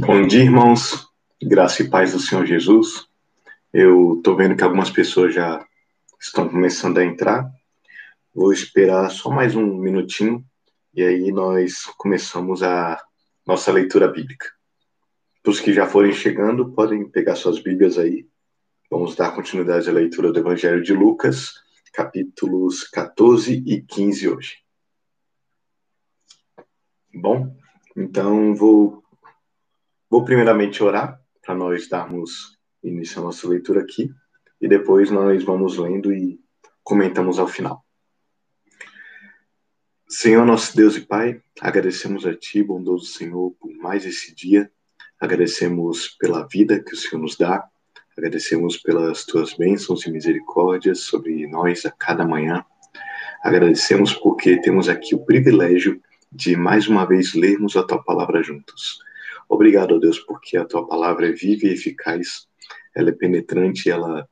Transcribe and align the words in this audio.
Bom 0.00 0.24
dia, 0.24 0.44
irmãos. 0.44 1.08
Graça 1.42 1.82
e 1.82 1.90
paz 1.90 2.12
do 2.12 2.20
Senhor 2.20 2.46
Jesus. 2.46 3.08
Eu 3.72 4.18
estou 4.18 4.36
vendo 4.36 4.54
que 4.54 4.62
algumas 4.62 4.90
pessoas 4.90 5.34
já 5.34 5.66
estão 6.20 6.48
começando 6.48 6.98
a 6.98 7.04
entrar. 7.04 7.50
Vou 8.32 8.52
esperar 8.52 9.10
só 9.10 9.28
mais 9.28 9.56
um 9.56 9.66
minutinho 9.76 10.44
e 10.94 11.02
aí 11.02 11.32
nós 11.32 11.82
começamos 11.96 12.62
a 12.62 12.96
nossa 13.44 13.72
leitura 13.72 14.06
bíblica. 14.06 14.46
Os 15.44 15.58
que 15.58 15.72
já 15.72 15.84
forem 15.84 16.12
chegando 16.12 16.70
podem 16.70 17.08
pegar 17.08 17.34
suas 17.34 17.58
Bíblias 17.58 17.98
aí. 17.98 18.24
Vamos 18.88 19.16
dar 19.16 19.34
continuidade 19.34 19.90
à 19.90 19.92
leitura 19.92 20.30
do 20.30 20.38
Evangelho 20.38 20.80
de 20.80 20.92
Lucas, 20.92 21.54
capítulos 21.92 22.84
14 22.84 23.64
e 23.66 23.82
15 23.82 24.28
hoje. 24.28 24.58
Bom, 27.12 27.52
então 27.96 28.54
vou 28.54 29.02
Vou 30.10 30.24
primeiramente 30.24 30.82
orar 30.82 31.20
para 31.44 31.54
nós 31.54 31.86
darmos 31.86 32.56
início 32.82 33.20
à 33.20 33.24
nossa 33.24 33.46
leitura 33.46 33.82
aqui 33.82 34.10
e 34.58 34.66
depois 34.66 35.10
nós 35.10 35.44
vamos 35.44 35.76
lendo 35.76 36.10
e 36.10 36.40
comentamos 36.82 37.38
ao 37.38 37.46
final. 37.46 37.84
Senhor, 40.08 40.46
nosso 40.46 40.74
Deus 40.74 40.96
e 40.96 41.02
Pai, 41.02 41.42
agradecemos 41.60 42.24
a 42.26 42.34
Ti, 42.34 42.62
bondoso 42.62 43.04
Senhor, 43.04 43.54
por 43.60 43.70
mais 43.74 44.06
esse 44.06 44.34
dia. 44.34 44.72
Agradecemos 45.20 46.08
pela 46.18 46.46
vida 46.46 46.82
que 46.82 46.94
o 46.94 46.96
Senhor 46.96 47.20
nos 47.20 47.36
dá. 47.36 47.68
Agradecemos 48.16 48.78
pelas 48.78 49.26
Tuas 49.26 49.52
bênçãos 49.52 50.06
e 50.06 50.10
misericórdias 50.10 51.00
sobre 51.00 51.46
nós 51.48 51.84
a 51.84 51.90
cada 51.90 52.26
manhã. 52.26 52.64
Agradecemos 53.42 54.14
porque 54.14 54.58
temos 54.62 54.88
aqui 54.88 55.14
o 55.14 55.22
privilégio 55.22 56.00
de 56.32 56.56
mais 56.56 56.88
uma 56.88 57.04
vez 57.04 57.34
lermos 57.34 57.76
a 57.76 57.82
Tua 57.82 58.02
palavra 58.02 58.42
juntos. 58.42 59.06
Obrigado, 59.48 59.98
Deus, 59.98 60.18
porque 60.18 60.56
a 60.56 60.64
tua 60.64 60.86
palavra 60.86 61.28
é 61.28 61.32
viva 61.32 61.66
e 61.66 61.72
eficaz, 61.72 62.46
ela 62.94 63.08
é 63.08 63.12
penetrante, 63.12 63.90
ela 63.90 64.28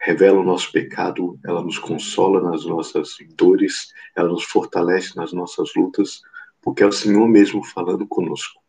revela 0.00 0.38
o 0.38 0.44
nosso 0.44 0.70
pecado, 0.72 1.38
ela 1.44 1.62
nos 1.62 1.78
consola 1.78 2.40
nas 2.40 2.64
nossas 2.64 3.16
dores, 3.36 3.92
ela 4.14 4.28
nos 4.28 4.44
fortalece 4.44 5.16
nas 5.16 5.32
nossas 5.32 5.74
lutas, 5.74 6.22
porque 6.62 6.82
é 6.82 6.86
o 6.86 6.92
Senhor 6.92 7.28
mesmo 7.28 7.62
falando 7.62 8.06
conosco. 8.06 8.60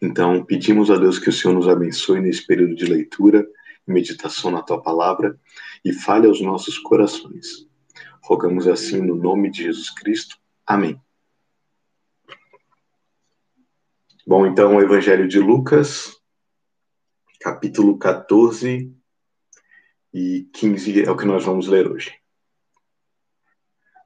Então, 0.00 0.44
pedimos 0.44 0.90
a 0.90 0.96
Deus 0.96 1.18
que 1.18 1.28
o 1.28 1.32
Senhor 1.32 1.54
nos 1.54 1.68
abençoe 1.68 2.20
nesse 2.20 2.46
período 2.46 2.74
de 2.74 2.86
leitura 2.86 3.46
e 3.86 3.92
meditação 3.92 4.50
na 4.50 4.62
tua 4.62 4.80
palavra 4.80 5.38
e 5.84 5.92
fale 5.92 6.26
aos 6.26 6.40
nossos 6.40 6.78
corações. 6.78 7.66
Rogamos 8.22 8.66
assim 8.66 9.00
no 9.00 9.14
nome 9.14 9.50
de 9.50 9.64
Jesus 9.64 9.90
Cristo. 9.90 10.36
Amém. 10.66 11.00
Bom, 14.26 14.46
então 14.46 14.76
o 14.76 14.82
Evangelho 14.82 15.26
de 15.26 15.38
Lucas, 15.38 16.14
capítulo 17.40 17.98
14 17.98 18.94
e 20.12 20.48
15 20.52 21.04
é 21.04 21.10
o 21.10 21.16
que 21.16 21.24
nós 21.24 21.42
vamos 21.42 21.66
ler 21.66 21.90
hoje. 21.90 22.12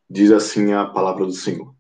Diz 0.09 0.31
assim 0.31 0.73
a 0.73 0.87
palavra 0.87 1.27
do 1.27 1.33
Senhor. 1.33 1.75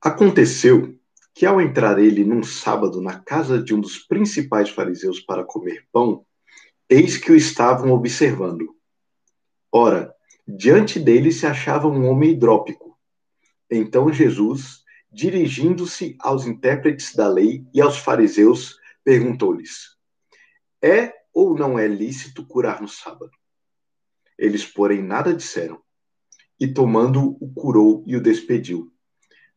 Aconteceu 0.00 0.98
que 1.34 1.44
ao 1.44 1.60
entrar 1.60 1.98
ele 1.98 2.24
num 2.24 2.42
sábado 2.42 3.02
na 3.02 3.20
casa 3.20 3.62
de 3.62 3.74
um 3.74 3.80
dos 3.80 3.98
principais 3.98 4.70
fariseus 4.70 5.20
para 5.20 5.44
comer 5.44 5.86
pão, 5.92 6.24
eis 6.88 7.18
que 7.18 7.30
o 7.30 7.36
estavam 7.36 7.92
observando. 7.92 8.74
Ora, 9.70 10.14
diante 10.48 10.98
dele 10.98 11.32
se 11.32 11.46
achava 11.46 11.86
um 11.86 12.08
homem 12.08 12.30
hidrópico. 12.30 12.98
Então 13.70 14.10
Jesus, 14.10 14.81
dirigindo-se 15.12 16.16
aos 16.18 16.46
intérpretes 16.46 17.14
da 17.14 17.28
lei 17.28 17.66
e 17.74 17.80
aos 17.80 17.98
fariseus, 17.98 18.78
perguntou-lhes: 19.04 19.96
É 20.80 21.12
ou 21.34 21.54
não 21.54 21.78
é 21.78 21.86
lícito 21.86 22.46
curar 22.46 22.80
no 22.80 22.88
sábado? 22.88 23.30
Eles, 24.38 24.64
porém, 24.64 25.02
nada 25.02 25.34
disseram. 25.34 25.80
E 26.58 26.66
tomando 26.66 27.36
o 27.40 27.52
curou 27.52 28.02
e 28.06 28.16
o 28.16 28.22
despediu. 28.22 28.92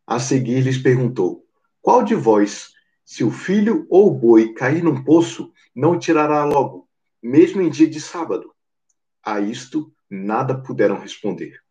A 0.06 0.20
seguir 0.20 0.62
lhes 0.62 0.78
perguntou: 0.78 1.46
Qual 1.82 2.04
de 2.04 2.16
vós, 2.16 2.72
se 3.04 3.24
o 3.24 3.32
filho 3.32 3.88
ou 3.90 4.08
o 4.08 4.14
boi 4.14 4.54
cair 4.54 4.84
num 4.84 5.04
poço, 5.04 5.52
não 5.74 5.98
tirará 5.98 6.44
logo, 6.44 6.90
mesmo 7.22 7.62
em 7.62 7.70
dia 7.70 7.88
de 7.88 8.02
sábado? 8.02 8.54
A 9.24 9.40
isto 9.40 9.94
nada 10.10 10.62
puderam 10.62 11.00
responder. 11.00 11.65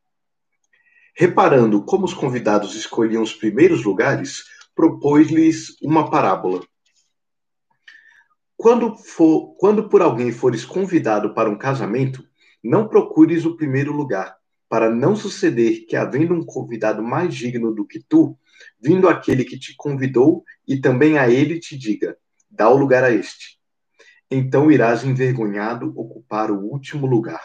Reparando 1.17 1.85
como 1.85 2.05
os 2.05 2.13
convidados 2.13 2.75
escolhiam 2.75 3.23
os 3.23 3.33
primeiros 3.33 3.85
lugares, 3.85 4.43
propôs-lhes 4.75 5.77
uma 5.81 6.11
parábola. 6.11 6.61
Quando, 8.57 8.97
for, 8.97 9.55
quando 9.57 9.89
por 9.89 10.03
alguém 10.03 10.33
fores 10.33 10.65
convidado 10.65 11.33
para 11.33 11.49
um 11.49 11.57
casamento, 11.57 12.25
não 12.63 12.89
procures 12.89 13.45
o 13.45 13.57
primeiro 13.57 13.93
lugar, 13.93 14.37
para 14.69 14.91
não 14.91 15.15
suceder 15.15 15.87
que, 15.87 15.95
havendo 15.95 16.35
um 16.35 16.45
convidado 16.45 17.03
mais 17.03 17.33
digno 17.33 17.73
do 17.73 17.87
que 17.87 18.01
tu, 18.01 18.37
vindo 18.81 19.09
aquele 19.09 19.45
que 19.45 19.59
te 19.59 19.75
convidou 19.77 20.43
e 20.67 20.81
também 20.81 21.17
a 21.19 21.31
ele 21.31 21.61
te 21.61 21.77
diga: 21.79 22.17
dá 22.51 22.69
o 22.69 22.77
lugar 22.77 23.05
a 23.05 23.11
este. 23.13 23.61
Então 24.31 24.71
irás 24.71 25.05
envergonhado 25.05 25.93
ocupar 25.97 26.51
o 26.51 26.59
último 26.59 27.07
lugar. 27.07 27.41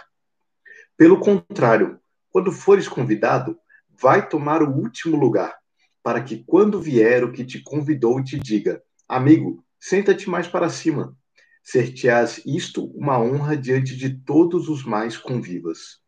Pelo 0.97 1.19
contrário, 1.19 1.99
quando 2.31 2.51
fores 2.51 2.87
convidado, 2.87 3.57
vai 3.89 4.27
tomar 4.27 4.61
o 4.63 4.71
último 4.71 5.17
lugar, 5.17 5.55
para 6.03 6.21
que 6.21 6.43
quando 6.45 6.79
vier 6.79 7.23
o 7.23 7.31
que 7.31 7.43
te 7.43 7.61
convidou 7.61 8.23
te 8.23 8.39
diga: 8.39 8.81
Amigo, 9.07 9.63
senta-te 9.79 10.29
mais 10.29 10.47
para 10.47 10.69
cima. 10.69 11.15
Ser-te-ás 11.63 12.41
isto 12.45 12.85
uma 12.95 13.19
honra 13.19 13.55
diante 13.55 13.95
de 13.95 14.17
todos 14.23 14.69
os 14.69 14.83
mais 14.83 15.17
convivas. 15.17 15.99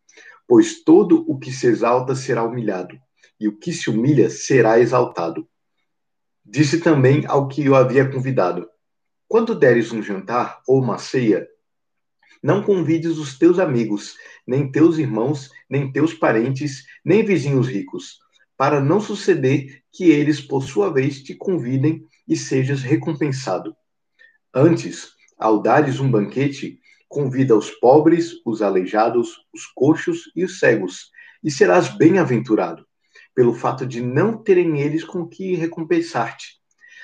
Pois 0.47 0.83
todo 0.83 1.25
o 1.29 1.37
que 1.37 1.51
se 1.51 1.67
exalta 1.67 2.15
será 2.15 2.43
humilhado, 2.43 2.97
e 3.39 3.47
o 3.47 3.57
que 3.57 3.71
se 3.71 3.89
humilha 3.89 4.29
será 4.29 4.79
exaltado. 4.79 5.47
Disse 6.43 6.79
também 6.79 7.25
ao 7.27 7.47
que 7.47 7.69
o 7.69 7.75
havia 7.75 8.09
convidado: 8.09 8.67
Quando 9.27 9.55
deres 9.55 9.91
um 9.91 10.01
jantar 10.01 10.61
ou 10.67 10.81
uma 10.81 10.97
ceia, 10.97 11.47
não 12.41 12.63
convides 12.63 13.17
os 13.17 13.37
teus 13.37 13.59
amigos, 13.59 14.15
nem 14.51 14.69
teus 14.69 14.97
irmãos, 14.97 15.49
nem 15.69 15.89
teus 15.89 16.13
parentes, 16.13 16.83
nem 17.05 17.23
vizinhos 17.23 17.69
ricos, 17.69 18.19
para 18.57 18.81
não 18.81 18.99
suceder 18.99 19.81
que 19.89 20.11
eles, 20.11 20.41
por 20.41 20.61
sua 20.61 20.91
vez, 20.91 21.23
te 21.23 21.33
convidem 21.33 22.05
e 22.27 22.35
sejas 22.35 22.81
recompensado. 22.81 23.73
Antes, 24.53 25.13
ao 25.39 25.61
dares 25.61 26.01
um 26.01 26.11
banquete, 26.11 26.81
convida 27.07 27.55
os 27.55 27.71
pobres, 27.71 28.33
os 28.45 28.61
aleijados, 28.61 29.37
os 29.53 29.65
coxos 29.67 30.29
e 30.35 30.43
os 30.43 30.59
cegos, 30.59 31.11
e 31.41 31.49
serás 31.49 31.87
bem-aventurado, 31.87 32.85
pelo 33.33 33.53
fato 33.53 33.85
de 33.85 34.01
não 34.01 34.37
terem 34.37 34.81
eles 34.81 35.05
com 35.05 35.25
que 35.25 35.55
recompensar-te. 35.55 36.59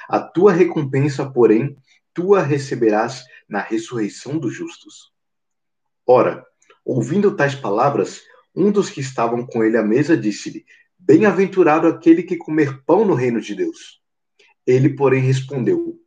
A 0.09 0.19
tua 0.19 0.51
recompensa, 0.51 1.31
porém, 1.31 1.77
tua 2.13 2.41
receberás 2.41 3.23
na 3.47 3.61
ressurreição 3.61 4.37
dos 4.37 4.53
justos. 4.53 5.13
Ora, 6.05 6.45
ouvindo 6.87 7.35
tais 7.35 7.53
palavras, 7.53 8.23
um 8.55 8.71
dos 8.71 8.89
que 8.89 9.01
estavam 9.01 9.45
com 9.45 9.61
ele 9.61 9.75
à 9.75 9.83
mesa 9.83 10.15
disse-lhe: 10.15 10.65
Bem-aventurado 10.97 11.85
aquele 11.85 12.23
que 12.23 12.37
comer 12.37 12.81
pão 12.85 13.05
no 13.05 13.13
reino 13.13 13.41
de 13.41 13.53
Deus. 13.53 14.01
Ele, 14.65 14.95
porém, 14.95 15.21
respondeu: 15.21 15.99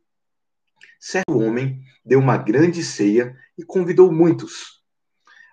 Certo 0.99 1.37
homem 1.37 1.79
deu 2.03 2.19
uma 2.19 2.35
grande 2.35 2.83
ceia 2.83 3.37
e 3.55 3.63
convidou 3.63 4.11
muitos. 4.11 4.81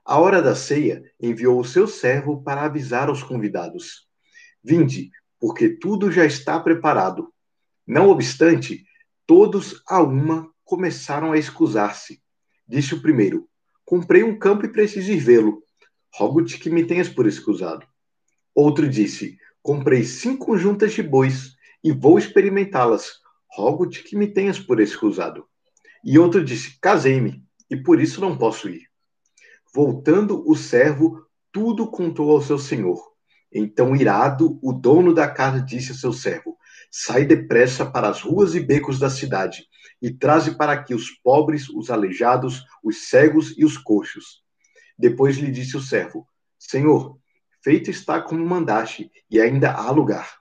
À 0.03 0.19
hora 0.19 0.41
da 0.41 0.55
ceia, 0.55 1.03
enviou 1.21 1.61
o 1.61 1.65
seu 1.65 1.87
servo 1.87 2.43
para 2.43 2.63
avisar 2.63 3.09
aos 3.09 3.23
convidados: 3.23 4.09
Vinde, 4.65 5.11
porque 5.39 5.69
tudo 5.69 6.11
já 6.11 6.25
está 6.25 6.59
preparado. 6.59 7.33
Não 7.87 8.09
obstante, 8.09 8.85
todos 9.27 9.83
a 9.87 10.03
uma 10.03 10.51
começaram 10.65 11.33
a 11.33 11.39
escusar-se. 11.39 12.23
Disse 12.67 12.95
o 12.95 13.03
primeiro: 13.03 13.48
Comprei 13.89 14.23
um 14.23 14.39
campo 14.39 14.67
e 14.67 14.69
preciso 14.69 15.11
ir 15.11 15.17
vê-lo. 15.17 15.63
Rogo-te 16.15 16.59
que 16.59 16.69
me 16.69 16.85
tenhas 16.85 17.09
por 17.09 17.27
escusado. 17.27 17.87
Outro 18.55 18.87
disse: 18.87 19.39
Comprei 19.63 20.05
cinco 20.05 20.59
juntas 20.59 20.93
de 20.93 21.03
bois 21.03 21.55
e 21.83 21.91
vou 21.91 22.19
experimentá-las. 22.19 23.15
Rogo-te 23.51 24.03
que 24.03 24.15
me 24.15 24.27
tenhas 24.27 24.59
por 24.59 24.79
escusado. 24.79 25.47
E 26.05 26.19
outro 26.19 26.45
disse: 26.45 26.79
Casei-me 26.79 27.43
e 27.71 27.79
por 27.79 27.99
isso 27.99 28.21
não 28.21 28.37
posso 28.37 28.69
ir. 28.69 28.83
Voltando 29.75 30.47
o 30.47 30.55
servo, 30.55 31.25
tudo 31.51 31.91
contou 31.91 32.33
ao 32.33 32.43
seu 32.43 32.59
senhor. 32.59 33.03
Então, 33.51 33.97
irado, 33.97 34.59
o 34.63 34.71
dono 34.71 35.15
da 35.15 35.27
casa 35.27 35.63
disse 35.63 35.93
a 35.93 35.95
seu 35.95 36.13
servo: 36.13 36.59
Sai 36.91 37.25
depressa 37.25 37.87
para 37.87 38.11
as 38.11 38.21
ruas 38.21 38.55
e 38.55 38.61
becos 38.61 38.99
da 38.99 39.09
cidade 39.09 39.67
e 40.01 40.11
traze 40.11 40.57
para 40.57 40.73
aqui 40.73 40.95
os 40.95 41.11
pobres, 41.11 41.69
os 41.69 41.91
aleijados, 41.91 42.65
os 42.83 43.09
cegos 43.09 43.55
e 43.57 43.65
os 43.65 43.77
coxos. 43.77 44.43
Depois 44.97 45.37
lhe 45.37 45.51
disse 45.51 45.77
o 45.77 45.81
servo: 45.81 46.27
Senhor, 46.59 47.19
feito 47.63 47.91
está 47.91 48.21
como 48.21 48.45
mandaste, 48.45 49.11
e 49.31 49.41
ainda 49.41 49.73
há 49.73 49.91
lugar. 49.91 50.39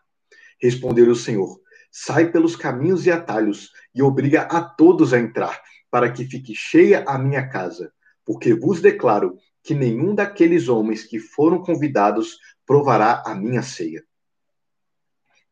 Respondeu-lhe 0.62 1.12
o 1.12 1.16
Senhor: 1.16 1.60
sai 1.92 2.32
pelos 2.32 2.56
caminhos 2.56 3.06
e 3.06 3.12
atalhos 3.12 3.72
e 3.94 4.02
obriga 4.02 4.42
a 4.44 4.62
todos 4.62 5.14
a 5.14 5.20
entrar, 5.20 5.62
para 5.90 6.12
que 6.12 6.26
fique 6.26 6.54
cheia 6.56 7.04
a 7.08 7.18
minha 7.18 7.48
casa. 7.48 7.92
Porque 8.26 8.54
vos 8.54 8.82
declaro 8.82 9.38
que 9.64 9.74
nenhum 9.74 10.14
daqueles 10.14 10.68
homens 10.68 11.04
que 11.04 11.20
foram 11.20 11.62
convidados 11.62 12.38
provará 12.66 13.24
a 13.26 13.34
minha 13.34 13.62
ceia. 13.62 14.04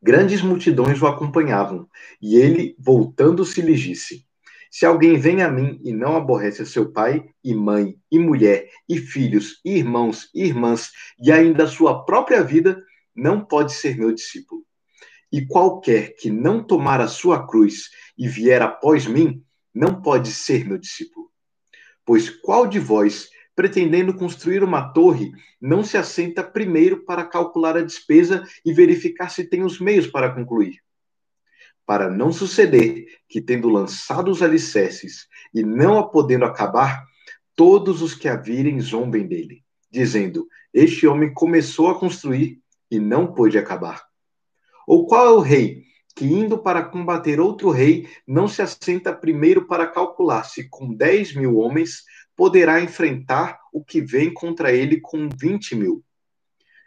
Grandes 0.06 0.40
multidões 0.40 1.02
o 1.02 1.06
acompanhavam, 1.08 1.88
e 2.22 2.36
ele, 2.36 2.76
voltando-se, 2.78 3.60
lhe 3.60 3.74
disse: 3.74 4.24
Se 4.70 4.86
alguém 4.86 5.18
vem 5.18 5.42
a 5.42 5.50
mim 5.50 5.80
e 5.82 5.92
não 5.92 6.16
aborrece 6.16 6.64
seu 6.64 6.92
pai, 6.92 7.28
e 7.42 7.52
mãe, 7.52 7.96
e 8.08 8.16
mulher, 8.16 8.70
e 8.88 8.98
filhos, 8.98 9.60
e 9.64 9.72
irmãos, 9.72 10.30
e 10.32 10.44
irmãs, 10.44 10.92
e 11.20 11.32
ainda 11.32 11.64
a 11.64 11.66
sua 11.66 12.04
própria 12.04 12.40
vida, 12.40 12.80
não 13.16 13.44
pode 13.44 13.72
ser 13.72 13.98
meu 13.98 14.12
discípulo. 14.12 14.62
E 15.32 15.44
qualquer 15.44 16.14
que 16.14 16.30
não 16.30 16.62
tomar 16.62 17.00
a 17.00 17.08
sua 17.08 17.44
cruz 17.44 17.90
e 18.16 18.28
vier 18.28 18.62
após 18.62 19.08
mim, 19.08 19.42
não 19.74 20.00
pode 20.00 20.32
ser 20.32 20.64
meu 20.64 20.78
discípulo. 20.78 21.32
Pois 22.04 22.30
qual 22.30 22.68
de 22.68 22.78
vós, 22.78 23.28
pretendendo 23.56 24.14
construir 24.14 24.62
uma 24.62 24.92
torre, 24.92 25.32
não 25.58 25.82
se 25.82 25.96
assenta 25.96 26.44
primeiro 26.44 27.04
para 27.04 27.24
calcular 27.24 27.74
a 27.74 27.82
despesa 27.82 28.46
e 28.62 28.72
verificar 28.72 29.30
se 29.30 29.44
tem 29.44 29.64
os 29.64 29.80
meios 29.80 30.06
para 30.06 30.30
concluir? 30.30 30.78
Para 31.86 32.10
não 32.10 32.30
suceder 32.30 33.06
que, 33.26 33.40
tendo 33.40 33.70
lançado 33.70 34.30
os 34.30 34.42
alicerces 34.42 35.26
e 35.54 35.62
não 35.62 35.98
a 35.98 36.06
podendo 36.06 36.44
acabar, 36.44 37.02
todos 37.54 38.02
os 38.02 38.14
que 38.14 38.28
a 38.28 38.36
virem 38.36 38.78
zombem 38.78 39.26
dele, 39.26 39.64
dizendo: 39.90 40.46
Este 40.74 41.06
homem 41.06 41.32
começou 41.32 41.88
a 41.88 41.98
construir 41.98 42.60
e 42.90 43.00
não 43.00 43.32
pôde 43.32 43.56
acabar. 43.56 44.04
Ou 44.86 45.06
qual 45.06 45.26
é 45.26 45.30
o 45.30 45.40
rei 45.40 45.86
que, 46.14 46.24
indo 46.24 46.58
para 46.58 46.82
combater 46.82 47.40
outro 47.40 47.70
rei, 47.70 48.08
não 48.26 48.48
se 48.48 48.62
assenta 48.62 49.12
primeiro 49.12 49.66
para 49.66 49.86
calcular 49.86 50.44
se 50.44 50.68
com 50.68 50.92
10 50.92 51.34
mil 51.34 51.58
homens 51.58 52.04
poderá 52.36 52.80
enfrentar 52.80 53.58
o 53.72 53.82
que 53.82 54.00
vem 54.00 54.32
contra 54.32 54.72
ele 54.72 55.00
com 55.00 55.28
20 55.28 55.74
mil? 55.74 56.04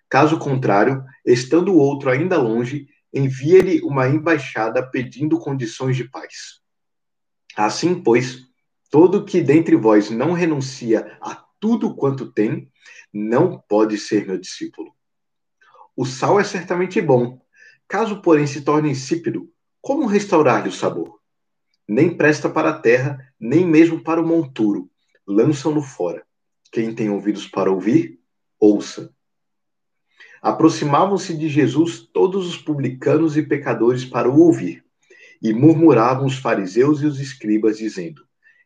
Caso 0.07 0.37
contrário, 0.37 1.03
estando 1.25 1.73
o 1.73 1.77
outro 1.77 2.09
ainda 2.09 2.37
longe, 2.37 2.87
envia-lhe 3.13 3.81
uma 3.81 4.07
embaixada 4.07 4.87
pedindo 4.87 5.39
condições 5.39 5.97
de 5.97 6.07
paz. 6.07 6.61
Assim, 7.55 8.01
pois, 8.01 8.43
todo 8.89 9.25
que 9.25 9.41
dentre 9.41 9.75
vós 9.75 10.09
não 10.09 10.31
renuncia 10.31 11.17
a 11.21 11.43
tudo 11.59 11.95
quanto 11.95 12.31
tem, 12.31 12.71
não 13.13 13.59
pode 13.67 13.97
ser 13.97 14.25
meu 14.25 14.37
discípulo. 14.37 14.93
O 15.95 16.05
sal 16.05 16.39
é 16.39 16.43
certamente 16.43 17.01
bom, 17.01 17.41
Caso, 17.89 18.21
porém, 18.21 18.45
se 18.45 18.61
torne 18.61 18.91
insípido, 18.91 19.51
como 19.81 20.05
restaurar-lhe 20.05 20.69
o 20.69 20.71
sabor? 20.71 21.19
Nem 21.87 22.15
presta 22.15 22.47
para 22.47 22.69
a 22.69 22.79
terra, 22.79 23.17
nem 23.39 23.65
mesmo 23.65 24.03
para 24.03 24.21
o 24.21 24.27
monturo. 24.27 24.91
Lançam-no 25.29 25.83
fora. 25.83 26.25
Quem 26.71 26.95
tem 26.95 27.11
ouvidos 27.11 27.45
para 27.45 27.71
ouvir, 27.71 28.19
ouça. 28.59 29.13
Aproximavam-se 30.41 31.37
de 31.37 31.47
Jesus 31.47 31.99
todos 31.99 32.47
os 32.47 32.57
publicanos 32.57 33.37
e 33.37 33.43
pecadores 33.43 34.03
para 34.03 34.27
o 34.27 34.39
ouvir, 34.39 34.83
e 35.39 35.53
murmuravam 35.53 36.25
os 36.25 36.39
fariseus 36.39 37.03
e 37.03 37.05
os 37.05 37.19
escribas, 37.19 37.77
dizendo: 37.77 38.23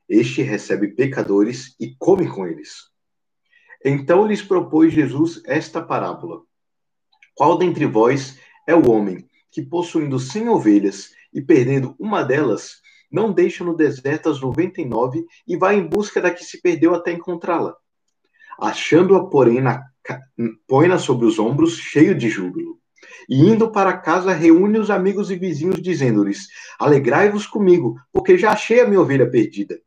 Este 0.08 0.42
recebe 0.42 0.88
pecadores 0.88 1.76
e 1.78 1.94
come 2.00 2.30
com 2.30 2.48
eles. 2.48 2.90
Então 3.84 4.26
lhes 4.26 4.42
propôs 4.42 4.94
Jesus 4.94 5.42
esta 5.46 5.82
parábola: 5.82 6.44
Qual 7.36 7.58
dentre 7.58 7.86
vós 7.86 8.40
é 8.66 8.74
o 8.74 8.90
homem 8.90 9.28
que, 9.52 9.62
possuindo 9.62 10.18
cem 10.18 10.48
ovelhas 10.48 11.12
e 11.34 11.42
perdendo 11.42 11.94
uma 12.00 12.24
delas, 12.24 12.82
não 13.14 13.32
deixa 13.32 13.64
no 13.64 13.78
deserto 13.78 14.28
as 14.28 14.42
noventa 14.42 14.82
e 14.82 14.86
nove 14.86 15.24
e 15.48 15.56
vai 15.56 15.76
em 15.76 15.88
busca 15.88 16.20
da 16.20 16.32
que 16.32 16.44
se 16.44 16.60
perdeu 16.60 16.96
até 16.96 17.12
encontrá-la. 17.12 17.76
Achando-a, 18.60 19.30
porém, 19.30 19.62
na, 19.62 19.84
põe-na 20.68 20.98
sobre 20.98 21.28
os 21.28 21.38
ombros, 21.38 21.78
cheio 21.78 22.16
de 22.16 22.28
júbilo. 22.28 22.80
E 23.30 23.40
indo 23.40 23.72
para 23.72 23.98
casa, 23.98 24.34
reúne 24.34 24.80
os 24.80 24.90
amigos 24.90 25.30
e 25.30 25.36
vizinhos, 25.36 25.82
dizendo-lhes: 25.82 26.48
Alegrai-vos 26.80 27.46
comigo, 27.46 27.96
porque 28.12 28.38
já 28.38 28.52
achei 28.52 28.82
a 28.82 28.88
minha 28.88 29.02
ovelha 29.02 29.30
perdida. 29.30 29.80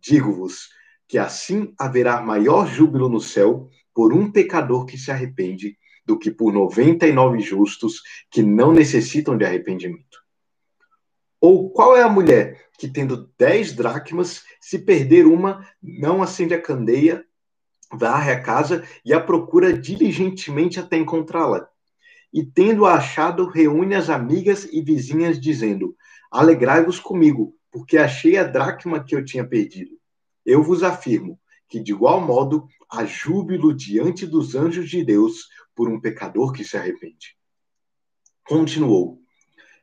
Digo-vos 0.00 0.68
que 1.06 1.18
assim 1.18 1.74
haverá 1.78 2.22
maior 2.22 2.66
júbilo 2.66 3.08
no 3.08 3.20
céu 3.20 3.68
por 3.94 4.14
um 4.14 4.32
pecador 4.32 4.86
que 4.86 4.96
se 4.96 5.10
arrepende 5.10 5.76
do 6.06 6.18
que 6.18 6.30
por 6.30 6.52
99 6.52 7.38
justos 7.40 8.00
que 8.30 8.42
não 8.42 8.72
necessitam 8.72 9.36
de 9.36 9.44
arrependimento? 9.44 10.21
Ou 11.42 11.70
qual 11.70 11.96
é 11.96 12.02
a 12.04 12.08
mulher 12.08 12.68
que, 12.78 12.86
tendo 12.86 13.28
10 13.36 13.72
dracmas, 13.72 14.44
se 14.60 14.78
perder 14.78 15.26
uma, 15.26 15.66
não 15.82 16.22
acende 16.22 16.54
a 16.54 16.62
candeia, 16.62 17.24
varre 17.92 18.30
a 18.30 18.40
casa 18.40 18.86
e 19.04 19.12
a 19.12 19.18
procura 19.20 19.72
diligentemente 19.72 20.78
até 20.78 20.96
encontrá-la? 20.96 21.68
E, 22.32 22.44
tendo-a 22.44 22.94
achado, 22.94 23.48
reúne 23.48 23.96
as 23.96 24.08
amigas 24.08 24.68
e 24.70 24.80
vizinhas, 24.80 25.40
dizendo: 25.40 25.96
Alegrai-vos 26.30 27.00
comigo, 27.00 27.56
porque 27.72 27.98
achei 27.98 28.36
a 28.36 28.44
dracma 28.44 29.02
que 29.02 29.16
eu 29.16 29.24
tinha 29.24 29.44
perdido. 29.44 29.98
Eu 30.46 30.62
vos 30.62 30.84
afirmo 30.84 31.40
que, 31.68 31.80
de 31.80 31.90
igual 31.90 32.20
modo, 32.20 32.68
há 32.88 33.04
júbilo 33.04 33.74
diante 33.74 34.28
dos 34.28 34.54
anjos 34.54 34.88
de 34.88 35.04
Deus 35.04 35.48
por 35.74 35.88
um 35.88 36.00
pecador 36.00 36.52
que 36.52 36.62
se 36.62 36.76
arrepende. 36.76 37.36
Continuou: 38.44 39.21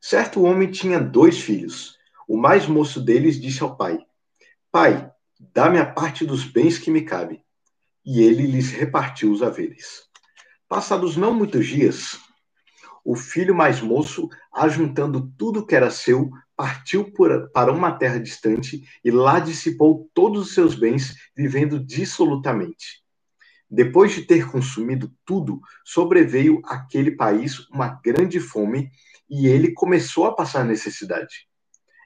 Certo 0.02 0.44
homem 0.44 0.72
tinha 0.72 1.00
dois 1.00 1.40
filhos. 1.40 1.98
O 2.28 2.38
mais 2.38 2.68
moço 2.68 3.02
deles 3.02 3.40
disse 3.40 3.64
ao 3.64 3.76
pai: 3.76 4.00
Pai, 4.72 5.12
dá-me 5.40 5.78
a 5.78 5.86
parte 5.86 6.26
dos 6.26 6.44
bens 6.44 6.78
que 6.78 6.92
me 6.92 7.02
cabe. 7.02 7.44
E 8.06 8.22
ele 8.22 8.48
lhes 8.48 8.72
repartiu 8.72 9.32
os 9.32 9.44
haveres. 9.44 10.04
Passados 10.68 11.18
não 11.18 11.34
muitos 11.34 11.68
dias, 11.68 12.20
o 13.04 13.16
filho 13.16 13.56
mais 13.56 13.82
moço, 13.82 14.30
ajuntando 14.54 15.32
tudo 15.38 15.66
que 15.66 15.76
era 15.76 15.90
seu, 15.90 16.30
partiu 16.56 17.12
por, 17.12 17.50
para 17.52 17.72
uma 17.72 17.92
terra 17.92 18.20
distante 18.20 18.84
e 19.04 19.10
lá 19.10 19.40
dissipou 19.40 20.10
todos 20.14 20.48
os 20.48 20.54
seus 20.54 20.76
bens, 20.76 21.16
vivendo 21.36 21.84
dissolutamente. 21.84 23.04
Depois 23.68 24.14
de 24.14 24.24
ter 24.24 24.50
consumido 24.52 25.12
tudo, 25.26 25.60
sobreveio 25.84 26.62
àquele 26.66 27.12
país 27.12 27.60
uma 27.70 28.00
grande 28.04 28.40
fome 28.40 28.92
e 29.30 29.48
ele 29.48 29.74
começou 29.74 30.26
a 30.26 30.36
passar 30.36 30.66
necessidade. 30.66 31.48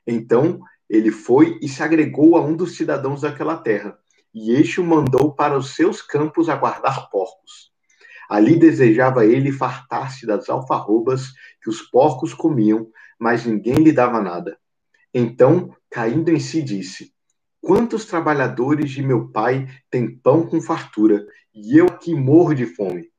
Então 0.05 0.59
ele 0.89 1.11
foi 1.11 1.57
e 1.61 1.67
se 1.67 1.81
agregou 1.81 2.35
a 2.35 2.41
um 2.41 2.55
dos 2.55 2.75
cidadãos 2.75 3.21
daquela 3.21 3.57
terra, 3.57 3.97
e 4.33 4.51
este 4.51 4.81
o 4.81 4.83
mandou 4.83 5.33
para 5.33 5.57
os 5.57 5.75
seus 5.75 6.01
campos 6.01 6.49
a 6.49 6.55
guardar 6.55 7.09
porcos. 7.09 7.71
Ali 8.29 8.57
desejava 8.57 9.25
ele 9.25 9.51
fartar-se 9.51 10.25
das 10.25 10.49
alfarrobas 10.49 11.33
que 11.61 11.69
os 11.69 11.81
porcos 11.81 12.33
comiam, 12.33 12.89
mas 13.19 13.45
ninguém 13.45 13.75
lhe 13.75 13.91
dava 13.91 14.21
nada. 14.21 14.57
Então, 15.13 15.75
caindo 15.89 16.29
em 16.29 16.39
si, 16.39 16.61
disse: 16.61 17.13
Quantos 17.61 18.05
trabalhadores 18.05 18.91
de 18.91 19.03
meu 19.03 19.29
pai 19.29 19.67
têm 19.89 20.17
pão 20.17 20.47
com 20.47 20.61
fartura, 20.61 21.25
e 21.53 21.77
eu 21.77 21.85
aqui 21.85 22.15
morro 22.15 22.55
de 22.55 22.65
fome? 22.65 23.09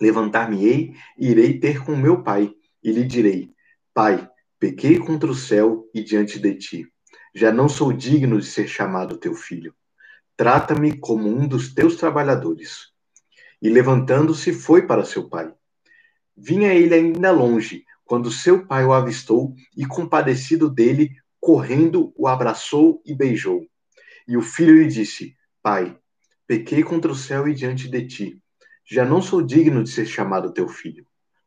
Levantar-me-ei 0.00 0.94
e 1.18 1.30
irei 1.30 1.58
ter 1.58 1.84
com 1.84 1.96
meu 1.96 2.22
pai, 2.22 2.52
e 2.84 2.92
lhe 2.92 3.04
direi: 3.04 3.50
Pai, 3.94 4.28
pequei 4.60 4.98
contra 4.98 5.30
o 5.30 5.34
céu 5.34 5.88
e 5.94 6.02
diante 6.04 6.38
de 6.38 6.54
ti. 6.54 6.86
Já 7.34 7.50
não 7.50 7.68
sou 7.68 7.92
digno 7.92 8.38
de 8.38 8.46
ser 8.46 8.68
chamado 8.68 9.16
teu 9.16 9.34
filho. 9.34 9.74
Trata-me 10.36 10.96
como 10.98 11.28
um 11.28 11.48
dos 11.48 11.72
teus 11.72 11.96
trabalhadores. 11.96 12.92
E 13.62 13.68
levantando-se, 13.68 14.52
foi 14.52 14.86
para 14.86 15.04
seu 15.04 15.28
pai. 15.28 15.52
Vinha 16.36 16.74
ele 16.74 16.94
ainda 16.94 17.30
longe, 17.30 17.84
quando 18.04 18.30
seu 18.30 18.66
pai 18.66 18.84
o 18.84 18.92
avistou 18.92 19.54
e, 19.76 19.86
compadecido 19.86 20.68
dele, 20.68 21.16
correndo, 21.40 22.12
o 22.16 22.28
abraçou 22.28 23.00
e 23.06 23.14
beijou. 23.14 23.64
E 24.28 24.36
o 24.36 24.42
filho 24.42 24.74
lhe 24.74 24.88
disse: 24.88 25.34
Pai, 25.62 25.96
pequei 26.46 26.82
contra 26.82 27.10
o 27.10 27.16
céu 27.16 27.48
e 27.48 27.54
diante 27.54 27.88
de 27.88 28.06
ti. 28.06 28.42
Já 28.86 29.04
não 29.04 29.22
sou 29.22 29.40
digno 29.40 29.82
de 29.82 29.90
ser 29.90 30.06
chamado 30.06 30.52
teu 30.52 30.68
filho. 30.68 31.06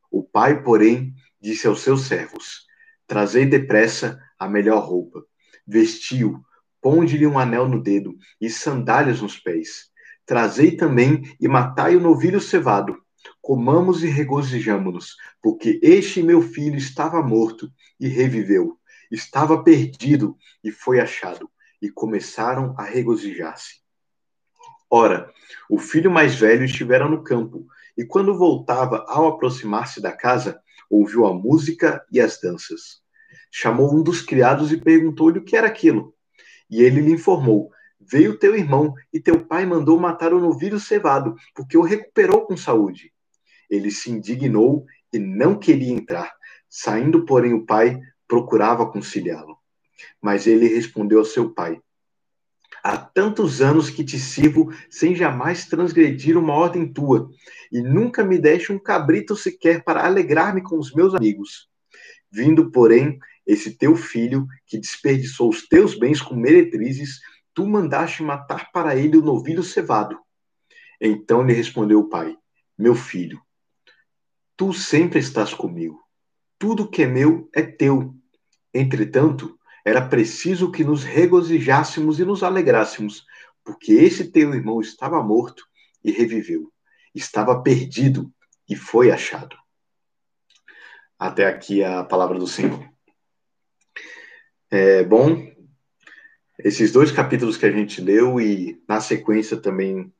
O 0.09 0.23
pai, 0.23 0.63
porém, 0.63 1.13
disse 1.41 1.67
aos 1.67 1.81
seus 1.81 2.01
servos: 2.01 2.65
Trazei 3.05 3.45
depressa 3.45 4.19
a 4.37 4.47
melhor 4.47 4.83
roupa, 4.83 5.23
vestiu, 5.65 6.41
ponde-lhe 6.81 7.27
um 7.27 7.39
anel 7.39 7.67
no 7.67 7.81
dedo 7.81 8.15
e 8.39 8.49
sandálias 8.49 9.21
nos 9.21 9.37
pés. 9.37 9.89
Trazei 10.25 10.75
também 10.75 11.23
e 11.39 11.47
matai 11.47 11.95
o 11.95 12.01
novilho 12.01 12.41
cevado. 12.41 12.97
Comamos 13.41 14.03
e 14.03 14.07
regozijamo-nos, 14.07 15.15
porque 15.41 15.79
este 15.81 16.21
meu 16.21 16.41
filho 16.41 16.77
estava 16.77 17.21
morto 17.21 17.71
e 17.99 18.07
reviveu 18.07 18.77
estava 19.11 19.63
perdido 19.63 20.37
e 20.63 20.71
foi 20.71 20.99
achado, 20.99 21.49
e 21.81 21.89
começaram 21.89 22.75
a 22.77 22.83
regozijar-se. 22.83 23.81
Ora, 24.89 25.31
o 25.69 25.77
filho 25.77 26.09
mais 26.09 26.35
velho 26.35 26.63
estivera 26.63 27.07
no 27.07 27.23
campo, 27.23 27.67
e 27.97 28.05
quando 28.05 28.37
voltava 28.37 29.03
ao 29.07 29.27
aproximar-se 29.27 29.99
da 29.99 30.11
casa, 30.11 30.61
ouviu 30.89 31.25
a 31.25 31.33
música 31.33 32.05
e 32.11 32.19
as 32.19 32.39
danças. 32.39 33.01
Chamou 33.51 33.93
um 33.93 34.03
dos 34.03 34.21
criados 34.21 34.71
e 34.71 34.77
perguntou-lhe 34.77 35.39
o 35.39 35.43
que 35.43 35.55
era 35.55 35.67
aquilo. 35.67 36.13
E 36.69 36.83
ele 36.83 37.01
lhe 37.01 37.11
informou: 37.11 37.71
Veio 37.99 38.37
teu 38.37 38.55
irmão, 38.55 38.93
e 39.11 39.19
teu 39.19 39.45
pai 39.45 39.65
mandou 39.65 39.99
matar 39.99 40.33
o 40.33 40.39
novilho 40.39 40.79
cevado, 40.79 41.35
porque 41.55 41.77
o 41.77 41.81
recuperou 41.81 42.45
com 42.45 42.55
saúde. 42.55 43.11
Ele 43.69 43.89
se 43.89 44.11
indignou 44.11 44.85
e 45.11 45.17
não 45.17 45.57
queria 45.57 45.91
entrar. 45.91 46.31
Saindo, 46.69 47.25
porém, 47.25 47.53
o 47.53 47.65
pai 47.65 47.99
procurava 48.27 48.89
conciliá-lo. 48.89 49.57
Mas 50.21 50.45
ele 50.45 50.67
respondeu 50.67 51.19
ao 51.19 51.25
seu 51.25 51.53
pai: 51.53 51.81
Há 52.87 52.95
tantos 52.95 53.61
anos 53.61 53.89
que 53.89 54.01
te 54.01 54.17
sirvo 54.17 54.73
sem 54.89 55.13
jamais 55.13 55.65
transgredir 55.65 56.37
uma 56.37 56.53
ordem 56.53 56.87
tua, 56.87 57.29
e 57.69 57.81
nunca 57.81 58.23
me 58.23 58.39
deste 58.39 58.71
um 58.71 58.79
cabrito 58.79 59.35
sequer 59.35 59.83
para 59.83 60.05
alegrar-me 60.05 60.61
com 60.61 60.79
os 60.79 60.93
meus 60.93 61.13
amigos. 61.13 61.67
Vindo, 62.31 62.71
porém, 62.71 63.19
esse 63.45 63.77
teu 63.77 63.93
filho, 63.93 64.47
que 64.65 64.77
desperdiçou 64.77 65.49
os 65.49 65.67
teus 65.67 65.99
bens 65.99 66.21
com 66.21 66.33
meretrizes, 66.33 67.19
tu 67.53 67.67
mandaste 67.67 68.23
matar 68.23 68.71
para 68.71 68.95
ele 68.95 69.17
o 69.17 69.21
novilho 69.21 69.63
cevado. 69.63 70.17
Então 71.01 71.45
lhe 71.45 71.51
respondeu 71.51 71.99
o 71.99 72.07
pai: 72.07 72.37
Meu 72.77 72.95
filho, 72.95 73.41
tu 74.55 74.71
sempre 74.71 75.19
estás 75.19 75.53
comigo. 75.53 75.99
Tudo 76.57 76.89
que 76.89 77.03
é 77.03 77.05
meu 77.05 77.49
é 77.53 77.63
teu. 77.63 78.15
Entretanto, 78.73 79.56
era 79.87 80.05
preciso 80.05 80.69
que 80.69 80.83
nos 80.83 81.05
regozijássemos 81.05 82.19
e 82.19 82.25
nos 82.25 82.43
alegrássemos, 82.43 83.25
porque 83.63 83.93
esse 83.93 84.29
teu 84.29 84.53
irmão 84.53 84.81
estava 84.81 85.23
morto 85.23 85.65
e 86.03 86.11
reviveu, 86.11 86.69
estava 87.15 87.63
perdido 87.63 88.29
e 88.67 88.75
foi 88.75 89.11
achado. 89.11 89.55
Até 91.17 91.47
aqui 91.47 91.85
a 91.85 92.03
palavra 92.03 92.37
do 92.37 92.45
Senhor. 92.45 92.85
É, 94.69 95.05
bom, 95.05 95.49
esses 96.59 96.91
dois 96.91 97.09
capítulos 97.09 97.55
que 97.55 97.65
a 97.65 97.71
gente 97.71 98.01
leu 98.01 98.41
e 98.41 98.83
na 98.89 98.99
sequência 98.99 99.55
também 99.55 100.13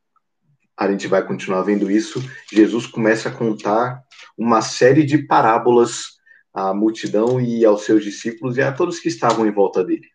a 0.77 0.89
gente 0.89 1.09
vai 1.09 1.27
continuar 1.27 1.63
vendo 1.63 1.91
isso, 1.91 2.23
Jesus 2.49 2.87
começa 2.87 3.27
a 3.27 3.35
contar 3.35 4.01
uma 4.37 4.61
série 4.61 5.03
de 5.03 5.17
parábolas 5.17 6.16
à 6.57 6.73
multidão 6.73 7.39
e 7.39 7.63
aos 7.63 7.83
seus 7.83 8.03
discípulos 8.03 8.57
e 8.57 8.63
a 8.63 8.71
todos 8.71 8.99
que 8.99 9.09
estavam 9.09 9.45
em 9.45 9.51
volta 9.51 9.83
dele. 9.83 10.07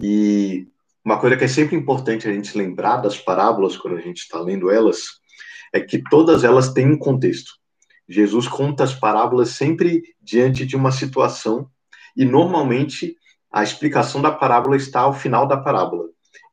E 0.00 0.68
uma 1.04 1.18
coisa 1.18 1.36
que 1.36 1.42
é 1.42 1.48
sempre 1.48 1.74
importante 1.74 2.28
a 2.28 2.32
gente 2.32 2.56
lembrar 2.56 2.98
das 2.98 3.18
parábolas 3.18 3.76
quando 3.76 3.96
a 3.96 4.00
gente 4.00 4.18
está 4.18 4.38
lendo 4.38 4.70
elas 4.70 5.00
é 5.72 5.80
que 5.80 6.00
todas 6.08 6.44
elas 6.44 6.72
têm 6.72 6.86
um 6.86 6.96
contexto. 6.96 7.50
Jesus 8.08 8.46
conta 8.46 8.84
as 8.84 8.94
parábolas 8.94 9.48
sempre 9.48 10.02
diante 10.22 10.64
de 10.64 10.76
uma 10.76 10.92
situação 10.92 11.68
e 12.16 12.24
normalmente 12.24 13.16
a 13.50 13.64
explicação 13.64 14.22
da 14.22 14.30
parábola 14.30 14.76
está 14.76 15.00
ao 15.00 15.12
final 15.12 15.48
da 15.48 15.56
parábola. 15.56 16.04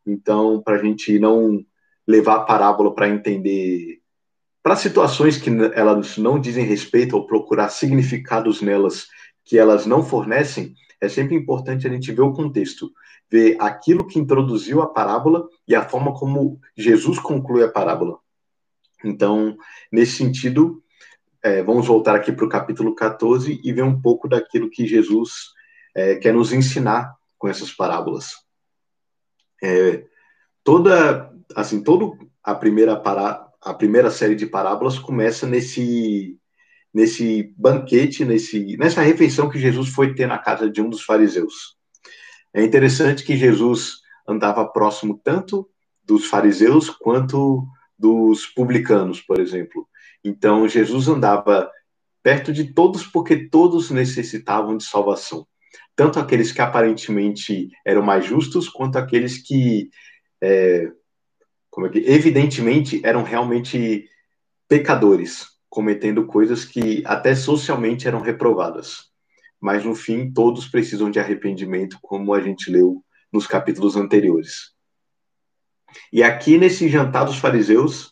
Então, 0.08 0.60
para 0.63 0.77
a 0.77 0.84
gente 0.84 1.20
não 1.20 1.63
levar 2.08 2.38
a 2.38 2.46
parábola 2.46 2.96
para 2.96 3.10
entender 3.10 3.97
para 4.62 4.76
situações 4.76 5.38
que 5.38 5.50
elas 5.74 6.18
não 6.18 6.40
dizem 6.40 6.66
respeito 6.66 7.16
ou 7.16 7.26
procurar 7.26 7.70
significados 7.70 8.62
nelas 8.62 9.08
que 9.46 9.58
elas 9.58 9.86
não 9.86 10.04
fornecem, 10.04 10.76
é 11.00 11.08
sempre 11.08 11.36
importante 11.36 11.88
a 11.88 11.90
gente 11.90 12.12
ver 12.12 12.22
o 12.22 12.34
contexto, 12.34 12.92
ver 13.32 13.56
aquilo 13.62 14.06
que 14.06 14.20
introduziu 14.20 14.82
a 14.82 14.88
parábola 14.88 15.48
e 15.68 15.74
a 15.74 15.88
forma 15.88 16.14
como 16.14 16.60
Jesus 16.76 17.18
conclui 17.20 17.64
a 17.64 17.72
parábola. 17.72 18.20
Então, 19.04 19.58
nesse 19.92 20.18
sentido, 20.18 20.84
é, 21.42 21.64
vamos 21.64 21.88
voltar 21.88 22.16
aqui 22.16 22.32
para 22.32 22.46
o 22.46 22.50
capítulo 22.50 22.96
14 22.96 23.62
e 23.64 23.72
ver 23.72 23.84
um 23.84 24.02
pouco 24.02 24.28
daquilo 24.28 24.70
que 24.70 24.88
Jesus 24.88 25.54
é, 25.96 26.16
quer 26.16 26.34
nos 26.34 26.52
ensinar 26.52 27.16
com 27.38 27.48
essas 27.48 27.72
parábolas. 27.72 28.34
É, 29.64 30.04
toda, 30.64 31.32
assim, 31.56 31.82
todo 31.82 32.18
a 32.44 32.54
primeira 32.56 32.96
parábola 32.96 33.47
a 33.62 33.74
primeira 33.74 34.12
série 34.12 34.36
de 34.36 34.46
parábolas 34.46 35.00
começa 35.00 35.48
nesse 35.48 36.38
nesse 36.94 37.54
banquete, 37.58 38.26
nesse 38.26 38.78
nessa 38.78 39.02
refeição 39.02 39.50
que 39.50 39.60
Jesus 39.60 39.90
foi 39.90 40.16
ter 40.16 40.28
na 40.28 40.38
casa 40.38 40.70
de 40.70 40.82
um 40.82 40.90
dos 40.90 41.04
fariseus. 41.04 41.76
É 42.54 42.64
interessante 42.64 43.24
que 43.24 43.38
Jesus 43.38 43.98
andava 44.28 44.68
próximo 44.68 45.20
tanto 45.24 45.70
dos 46.04 46.26
fariseus 46.26 46.90
quanto 46.90 47.68
dos 47.98 48.46
publicanos, 48.46 49.22
por 49.22 49.40
exemplo. 49.40 49.88
Então 50.24 50.68
Jesus 50.68 51.08
andava 51.08 51.70
perto 52.24 52.52
de 52.52 52.74
todos 52.74 53.06
porque 53.06 53.48
todos 53.48 53.92
necessitavam 53.92 54.78
de 54.78 54.84
salvação. 54.84 55.48
Tanto 55.96 56.20
aqueles 56.20 56.52
que 56.52 56.62
aparentemente 56.62 57.70
eram 57.86 58.02
mais 58.02 58.26
justos, 58.26 58.70
quanto 58.70 58.98
aqueles 58.98 59.38
que 59.42 59.90
é, 60.42 60.92
como 61.77 61.86
é 61.86 61.91
que 61.91 62.00
evidentemente 62.10 63.00
eram 63.05 63.22
realmente 63.22 64.10
pecadores, 64.67 65.46
cometendo 65.69 66.25
coisas 66.25 66.65
que 66.65 67.03
até 67.05 67.36
socialmente 67.36 68.07
eram 68.07 68.19
reprovadas. 68.19 69.12
Mas 69.62 69.86
no 69.86 69.93
fim, 69.93 70.34
todos 70.34 70.67
precisam 70.67 71.12
de 71.12 71.19
arrependimento, 71.19 72.00
como 72.01 72.34
a 72.34 72.41
gente 72.41 72.72
leu 72.72 73.05
nos 73.31 73.46
capítulos 73.46 73.96
anteriores. 73.96 74.72
E 76.12 76.24
aqui 76.24 76.57
nesse 76.57 76.89
jantar 76.89 77.25
dos 77.25 77.38
fariseus, 77.38 78.12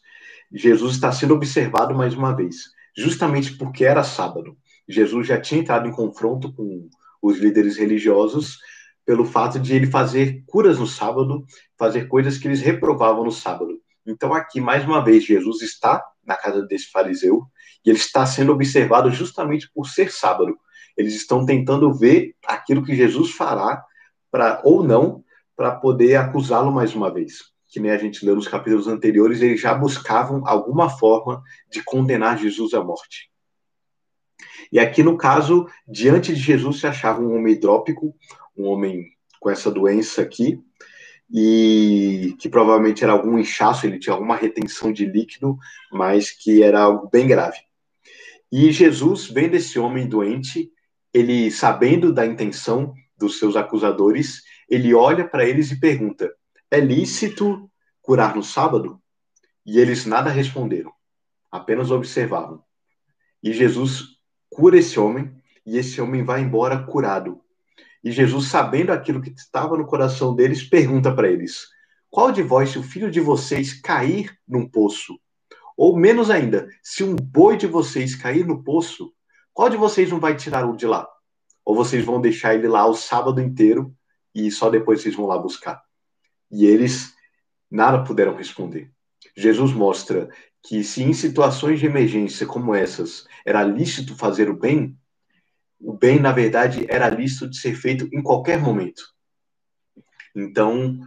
Jesus 0.54 0.94
está 0.94 1.12
sendo 1.12 1.34
observado 1.34 1.96
mais 1.96 2.14
uma 2.14 2.36
vez, 2.36 2.66
justamente 2.96 3.58
porque 3.58 3.84
era 3.84 4.04
sábado. 4.04 4.56
Jesus 4.88 5.26
já 5.26 5.42
tinha 5.42 5.62
entrado 5.62 5.88
em 5.88 5.92
confronto 5.92 6.54
com 6.54 6.88
os 7.20 7.40
líderes 7.40 7.78
religiosos 7.78 8.60
pelo 9.06 9.24
fato 9.24 9.60
de 9.60 9.76
ele 9.76 9.88
fazer 9.88 10.44
curas 10.48 10.80
no 10.80 10.88
sábado, 10.88 11.46
fazer 11.78 12.08
coisas 12.08 12.38
que 12.38 12.48
eles 12.48 12.62
reprovavam 12.62 13.24
no 13.24 13.32
sábado. 13.32 13.80
Então, 14.06 14.34
aqui, 14.34 14.60
mais 14.60 14.84
uma 14.84 15.04
vez, 15.04 15.24
Jesus 15.24 15.62
está 15.62 16.04
na 16.26 16.36
casa 16.36 16.62
desse 16.64 16.90
fariseu 16.92 17.44
e 17.86 17.90
ele 17.90 17.98
está 17.98 18.26
sendo 18.26 18.52
observado 18.52 19.10
justamente 19.12 19.70
por 19.74 19.88
ser 19.88 20.12
sábado. 20.12 20.58
Eles 20.98 21.14
estão 21.14 21.46
tentando 21.46 21.94
ver 21.94 22.36
aquilo 22.46 22.84
que 22.84 22.96
Jesus 22.96 23.32
fará, 23.32 23.84
para 24.32 24.62
ou 24.64 24.84
não, 24.84 25.24
para 25.56 25.72
poder 25.72 26.16
acusá-lo 26.16 26.72
mais 26.72 26.94
uma 26.96 27.12
vez. 27.12 27.54
Que 27.68 27.80
nem 27.80 27.92
a 27.92 27.98
gente 27.98 28.26
leu 28.26 28.36
nos 28.36 28.48
capítulos 28.48 28.88
anteriores, 28.88 29.42
eles 29.42 29.60
já 29.60 29.74
buscavam 29.74 30.46
alguma 30.46 30.90
forma 30.90 31.42
de 31.70 31.84
condenar 31.84 32.38
Jesus 32.38 32.74
à 32.74 32.84
morte. 32.84 33.30
E 34.72 34.80
aqui, 34.80 35.04
no 35.04 35.18
caso, 35.18 35.68
diante 35.88 36.34
de 36.34 36.40
Jesus 36.40 36.80
se 36.80 36.88
achava 36.88 37.22
um 37.22 37.36
homem 37.36 37.54
hidrópico, 37.54 38.16
um 38.58 38.66
homem 38.66 39.12
com 39.40 39.50
essa 39.50 39.70
doença 39.70 40.22
aqui, 40.22 40.60
e 41.32 42.36
que 42.40 42.48
provavelmente 42.48 43.04
era 43.04 43.14
algum 43.14 43.38
inchaço, 43.38 43.86
ele 43.86 44.00
tinha 44.00 44.14
alguma 44.14 44.36
retenção 44.36 44.92
de 44.92 45.06
líquido, 45.06 45.58
mas 45.92 46.30
que 46.32 46.62
era 46.62 46.82
algo 46.82 47.10
bem 47.10 47.28
grave. 47.28 47.58
E 48.52 48.72
Jesus, 48.72 49.28
vendo 49.28 49.56
esse 49.56 49.80
homem 49.80 50.08
doente, 50.08 50.72
ele 51.14 51.50
sabendo 51.50 52.14
da 52.14 52.26
intenção 52.26 52.94
dos 53.18 53.40
seus 53.40 53.56
acusadores, 53.56 54.44
ele 54.70 54.94
olha 54.94 55.28
para 55.28 55.48
eles 55.48 55.72
e 55.72 55.80
pergunta: 55.80 56.32
É 56.70 56.80
lícito 56.80 57.70
curar 58.02 58.36
no 58.36 58.44
sábado? 58.44 59.02
E 59.66 59.80
eles 59.80 60.06
nada 60.06 60.30
responderam, 60.30 60.92
apenas 61.52 61.90
observavam. 61.90 62.64
E 63.42 63.52
Jesus 63.52 64.20
cura 64.50 64.78
esse 64.78 65.00
homem, 65.00 65.36
e 65.66 65.78
esse 65.78 66.00
homem 66.00 66.24
vai 66.24 66.42
embora 66.42 66.84
curado, 66.84 67.42
e 68.06 68.12
Jesus, 68.12 68.50
sabendo 68.50 68.92
aquilo 68.94 69.20
que 69.20 69.32
estava 69.32 69.76
no 69.76 69.88
coração 69.88 70.36
deles, 70.36 70.64
pergunta 70.64 71.12
para 71.12 71.28
eles: 71.28 71.68
Qual 72.08 72.32
de 72.32 72.44
vós, 72.44 72.70
se 72.70 72.78
o 72.78 72.84
filho 72.84 73.10
de 73.10 73.20
vocês 73.20 73.74
cair 73.82 74.38
num 74.48 74.70
poço, 74.70 75.20
ou 75.76 75.98
menos 75.98 76.30
ainda, 76.30 76.70
se 76.84 77.04
um 77.04 77.16
boi 77.16 77.58
de 77.58 77.66
vocês 77.66 78.16
cair 78.16 78.46
no 78.46 78.64
poço, 78.64 79.12
qual 79.52 79.72
de 79.72 79.76
vocês 79.76 80.12
não 80.12 80.20
vai 80.20 80.36
tirar 80.36 80.70
o 80.70 80.78
de 80.78 80.86
lá? 80.86 81.10
Ou 81.66 81.76
vocês 81.76 82.06
vão 82.06 82.22
deixar 82.22 82.54
ele 82.54 82.68
lá 82.68 82.86
o 82.86 82.94
sábado 82.94 83.42
inteiro 83.42 83.92
e 84.36 84.52
só 84.52 84.70
depois 84.70 85.02
vocês 85.02 85.16
vão 85.16 85.26
lá 85.26 85.40
buscar? 85.40 85.82
E 86.52 86.64
eles 86.64 87.12
nada 87.72 88.04
puderam 88.04 88.36
responder. 88.36 88.92
Jesus 89.36 89.74
mostra 89.74 90.30
que 90.62 90.84
se 90.84 91.02
em 91.02 91.12
situações 91.12 91.80
de 91.80 91.88
emergência 91.88 92.46
como 92.46 92.76
essas 92.76 93.26
era 93.44 93.64
lícito 93.64 94.16
fazer 94.16 94.48
o 94.48 94.56
bem, 94.56 94.96
o 95.80 95.94
bem, 95.94 96.20
na 96.20 96.32
verdade, 96.32 96.86
era 96.90 97.10
lícito 97.10 97.50
de 97.50 97.58
ser 97.58 97.76
feito 97.76 98.08
em 98.14 98.22
qualquer 98.22 98.60
momento. 98.60 99.04
Então, 100.36 101.00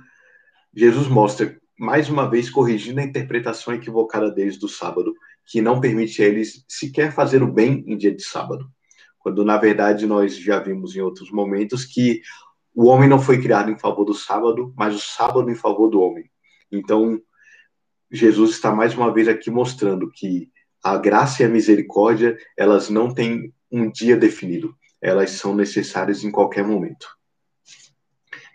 Jesus 0.75 1.09
mostra, 1.09 1.59
mais 1.79 2.09
uma 2.09 2.29
vez, 2.29 2.51
corrigindo 2.51 3.01
a 3.01 3.05
interpretação 3.05 3.75
equivocada 3.75 4.31
deles 4.31 4.59
do 4.59 4.69
sábado, 4.69 5.15
que 5.47 5.61
não 5.61 5.81
permite 5.81 6.23
a 6.23 6.27
eles 6.27 6.65
sequer 6.69 7.13
fazer 7.13 7.43
o 7.43 7.53
bem 7.53 7.85
em 7.87 7.97
dia 7.97 8.15
de 8.15 8.23
sábado. 8.23 8.71
Quando, 9.19 9.45
na 9.45 9.57
verdade, 9.57 10.07
nós 10.07 10.37
já 10.37 10.59
vimos 10.59 10.95
em 10.95 11.01
outros 11.01 11.31
momentos 11.31 11.85
que 11.85 12.21
o 12.75 12.87
homem 12.87 13.09
não 13.09 13.21
foi 13.21 13.41
criado 13.41 13.71
em 13.71 13.79
favor 13.79 14.05
do 14.05 14.15
sábado, 14.15 14.73
mas 14.77 14.95
o 14.95 15.01
sábado 15.01 15.51
em 15.51 15.55
favor 15.55 15.89
do 15.89 16.01
homem. 16.01 16.31
Então, 16.71 17.21
Jesus 18.11 18.53
está 18.53 18.73
mais 18.73 18.95
uma 18.95 19.13
vez 19.13 19.27
aqui 19.27 19.51
mostrando 19.51 20.11
que 20.11 20.51
a 20.83 20.97
graça 20.97 21.43
e 21.43 21.47
a 21.47 21.49
misericórdia, 21.49 22.39
elas 22.57 22.89
não 22.89 23.13
têm 23.13 23.53
um 23.71 23.91
dia 23.91 24.17
definido, 24.17 24.75
elas 25.01 25.33
são 25.33 25.55
necessárias 25.55 26.25
em 26.25 26.31
qualquer 26.31 26.65
momento. 26.65 27.09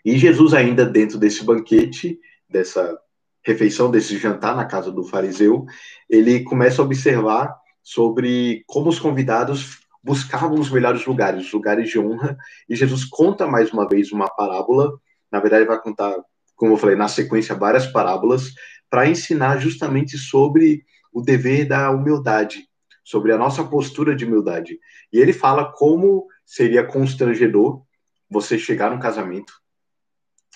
E 0.04 0.18
Jesus, 0.18 0.52
ainda 0.52 0.84
dentro 0.84 1.18
desse 1.18 1.44
banquete, 1.44 2.18
dessa 2.48 2.98
refeição, 3.42 3.90
desse 3.90 4.18
jantar 4.18 4.54
na 4.54 4.64
casa 4.64 4.90
do 4.90 5.04
fariseu, 5.04 5.64
ele 6.08 6.42
começa 6.44 6.80
a 6.80 6.84
observar 6.84 7.54
sobre 7.82 8.64
como 8.66 8.88
os 8.88 8.98
convidados 8.98 9.80
buscavam 10.02 10.60
os 10.60 10.70
melhores 10.70 11.06
lugares, 11.06 11.46
os 11.46 11.52
lugares 11.52 11.88
de 11.88 11.98
honra, 11.98 12.36
e 12.68 12.76
Jesus 12.76 13.04
conta 13.04 13.46
mais 13.46 13.72
uma 13.72 13.88
vez 13.88 14.12
uma 14.12 14.28
parábola, 14.28 14.92
na 15.32 15.40
verdade 15.40 15.64
vai 15.64 15.80
contar, 15.80 16.14
como 16.54 16.74
eu 16.74 16.76
falei, 16.76 16.94
na 16.94 17.08
sequência 17.08 17.54
várias 17.54 17.86
parábolas, 17.86 18.52
para 18.90 19.08
ensinar 19.08 19.58
justamente 19.58 20.18
sobre 20.18 20.84
o 21.12 21.22
dever 21.22 21.66
da 21.66 21.90
humildade, 21.90 22.68
sobre 23.04 23.32
a 23.32 23.38
nossa 23.38 23.62
postura 23.62 24.16
de 24.16 24.24
humildade. 24.24 24.80
E 25.12 25.18
ele 25.18 25.32
fala 25.32 25.70
como 25.70 26.26
seria 26.44 26.84
constrangedor 26.84 27.82
você 28.28 28.58
chegar 28.58 28.90
num 28.90 28.98
casamento. 28.98 29.52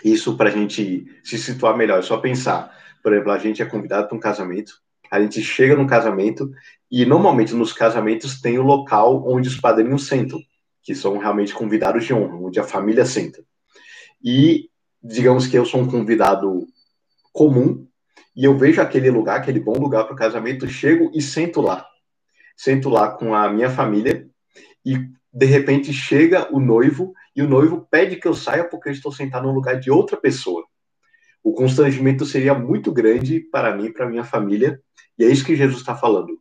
Isso 0.04 0.36
para 0.36 0.48
a 0.48 0.52
gente 0.52 1.06
se 1.22 1.38
situar 1.38 1.76
melhor, 1.76 1.98
é 1.98 2.02
só 2.02 2.16
pensar. 2.16 2.74
Por 3.02 3.12
exemplo, 3.12 3.32
a 3.32 3.38
gente 3.38 3.62
é 3.62 3.66
convidado 3.66 4.08
para 4.08 4.16
um 4.16 4.20
casamento, 4.20 4.72
a 5.10 5.20
gente 5.20 5.42
chega 5.42 5.76
no 5.76 5.86
casamento 5.86 6.50
e 6.90 7.04
normalmente 7.04 7.54
nos 7.54 7.72
casamentos 7.72 8.40
tem 8.40 8.58
o 8.58 8.62
local 8.62 9.24
onde 9.28 9.48
os 9.48 9.60
padrinhos 9.60 10.06
sentam, 10.06 10.40
que 10.82 10.94
são 10.94 11.18
realmente 11.18 11.54
convidados 11.54 12.04
de 12.04 12.14
honra, 12.14 12.36
onde 12.36 12.58
a 12.58 12.64
família 12.64 13.04
senta. 13.04 13.42
E 14.22 14.68
digamos 15.02 15.46
que 15.46 15.56
eu 15.56 15.64
sou 15.64 15.80
um 15.80 15.90
convidado 15.90 16.66
comum 17.32 17.86
e 18.34 18.44
eu 18.44 18.56
vejo 18.56 18.80
aquele 18.80 19.10
lugar, 19.10 19.38
aquele 19.38 19.60
bom 19.60 19.78
lugar 19.78 20.04
para 20.04 20.14
o 20.14 20.18
casamento, 20.18 20.68
chego 20.68 21.10
e 21.14 21.20
sento 21.20 21.60
lá. 21.60 21.86
Sento 22.58 22.88
lá 22.88 23.08
com 23.08 23.36
a 23.36 23.48
minha 23.48 23.70
família 23.70 24.28
e 24.84 24.98
de 25.32 25.46
repente 25.46 25.92
chega 25.92 26.52
o 26.52 26.58
noivo 26.58 27.14
e 27.36 27.40
o 27.40 27.48
noivo 27.48 27.86
pede 27.88 28.16
que 28.16 28.26
eu 28.26 28.34
saia 28.34 28.64
porque 28.64 28.88
eu 28.88 28.92
estou 28.92 29.12
sentado 29.12 29.46
no 29.46 29.54
lugar 29.54 29.78
de 29.78 29.92
outra 29.92 30.16
pessoa. 30.16 30.64
O 31.40 31.52
constrangimento 31.52 32.26
seria 32.26 32.54
muito 32.54 32.90
grande 32.90 33.38
para 33.38 33.76
mim, 33.76 33.92
para 33.92 34.08
minha 34.08 34.24
família, 34.24 34.82
e 35.16 35.24
é 35.24 35.28
isso 35.28 35.44
que 35.44 35.54
Jesus 35.54 35.78
está 35.78 35.94
falando, 35.94 36.40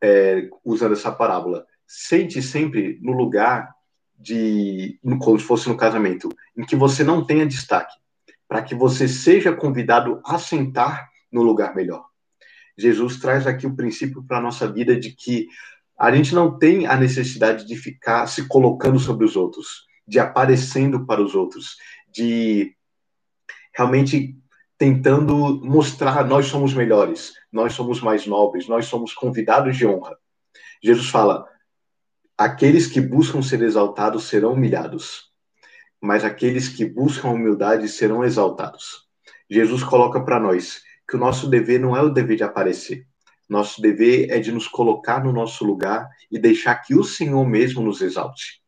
é, 0.00 0.48
usando 0.64 0.92
essa 0.92 1.10
parábola. 1.10 1.66
Sente 1.84 2.40
sempre 2.40 3.00
no 3.02 3.10
lugar 3.10 3.74
de, 4.16 5.00
como 5.20 5.36
se 5.36 5.44
fosse 5.44 5.68
no 5.68 5.76
casamento, 5.76 6.28
em 6.56 6.64
que 6.64 6.76
você 6.76 7.02
não 7.02 7.24
tenha 7.24 7.44
destaque, 7.44 7.98
para 8.46 8.62
que 8.62 8.74
você 8.74 9.08
seja 9.08 9.52
convidado 9.52 10.22
a 10.24 10.38
sentar 10.38 11.08
no 11.32 11.42
lugar 11.42 11.74
melhor. 11.74 12.09
Jesus 12.80 13.18
traz 13.18 13.46
aqui 13.46 13.66
o 13.66 13.76
princípio 13.76 14.22
para 14.22 14.38
a 14.38 14.40
nossa 14.40 14.70
vida 14.70 14.98
de 14.98 15.12
que 15.12 15.48
a 15.98 16.10
gente 16.14 16.34
não 16.34 16.58
tem 16.58 16.86
a 16.86 16.96
necessidade 16.96 17.66
de 17.66 17.76
ficar 17.76 18.26
se 18.26 18.48
colocando 18.48 18.98
sobre 18.98 19.26
os 19.26 19.36
outros, 19.36 19.84
de 20.06 20.18
aparecendo 20.18 21.04
para 21.04 21.22
os 21.22 21.34
outros, 21.34 21.76
de 22.10 22.74
realmente 23.76 24.36
tentando 24.78 25.60
mostrar 25.62 26.24
nós 26.26 26.46
somos 26.46 26.72
melhores, 26.72 27.34
nós 27.52 27.74
somos 27.74 28.00
mais 28.00 28.26
nobres, 28.26 28.66
nós 28.66 28.86
somos 28.86 29.12
convidados 29.12 29.76
de 29.76 29.86
honra. 29.86 30.16
Jesus 30.82 31.10
fala: 31.10 31.46
aqueles 32.36 32.86
que 32.86 33.00
buscam 33.00 33.42
ser 33.42 33.60
exaltados 33.60 34.24
serão 34.24 34.54
humilhados, 34.54 35.30
mas 36.00 36.24
aqueles 36.24 36.68
que 36.68 36.86
buscam 36.86 37.28
humildade 37.28 37.86
serão 37.88 38.24
exaltados. 38.24 39.06
Jesus 39.50 39.84
coloca 39.84 40.24
para 40.24 40.40
nós 40.40 40.82
que 41.10 41.16
o 41.16 41.18
nosso 41.18 41.50
dever 41.50 41.80
não 41.80 41.96
é 41.96 42.00
o 42.00 42.08
dever 42.08 42.36
de 42.36 42.44
aparecer. 42.44 43.04
Nosso 43.48 43.82
dever 43.82 44.30
é 44.30 44.38
de 44.38 44.52
nos 44.52 44.68
colocar 44.68 45.24
no 45.24 45.32
nosso 45.32 45.64
lugar 45.64 46.08
e 46.30 46.38
deixar 46.38 46.76
que 46.76 46.94
o 46.94 47.02
Senhor 47.02 47.44
mesmo 47.44 47.82
nos 47.82 48.00
exalte. 48.00 48.60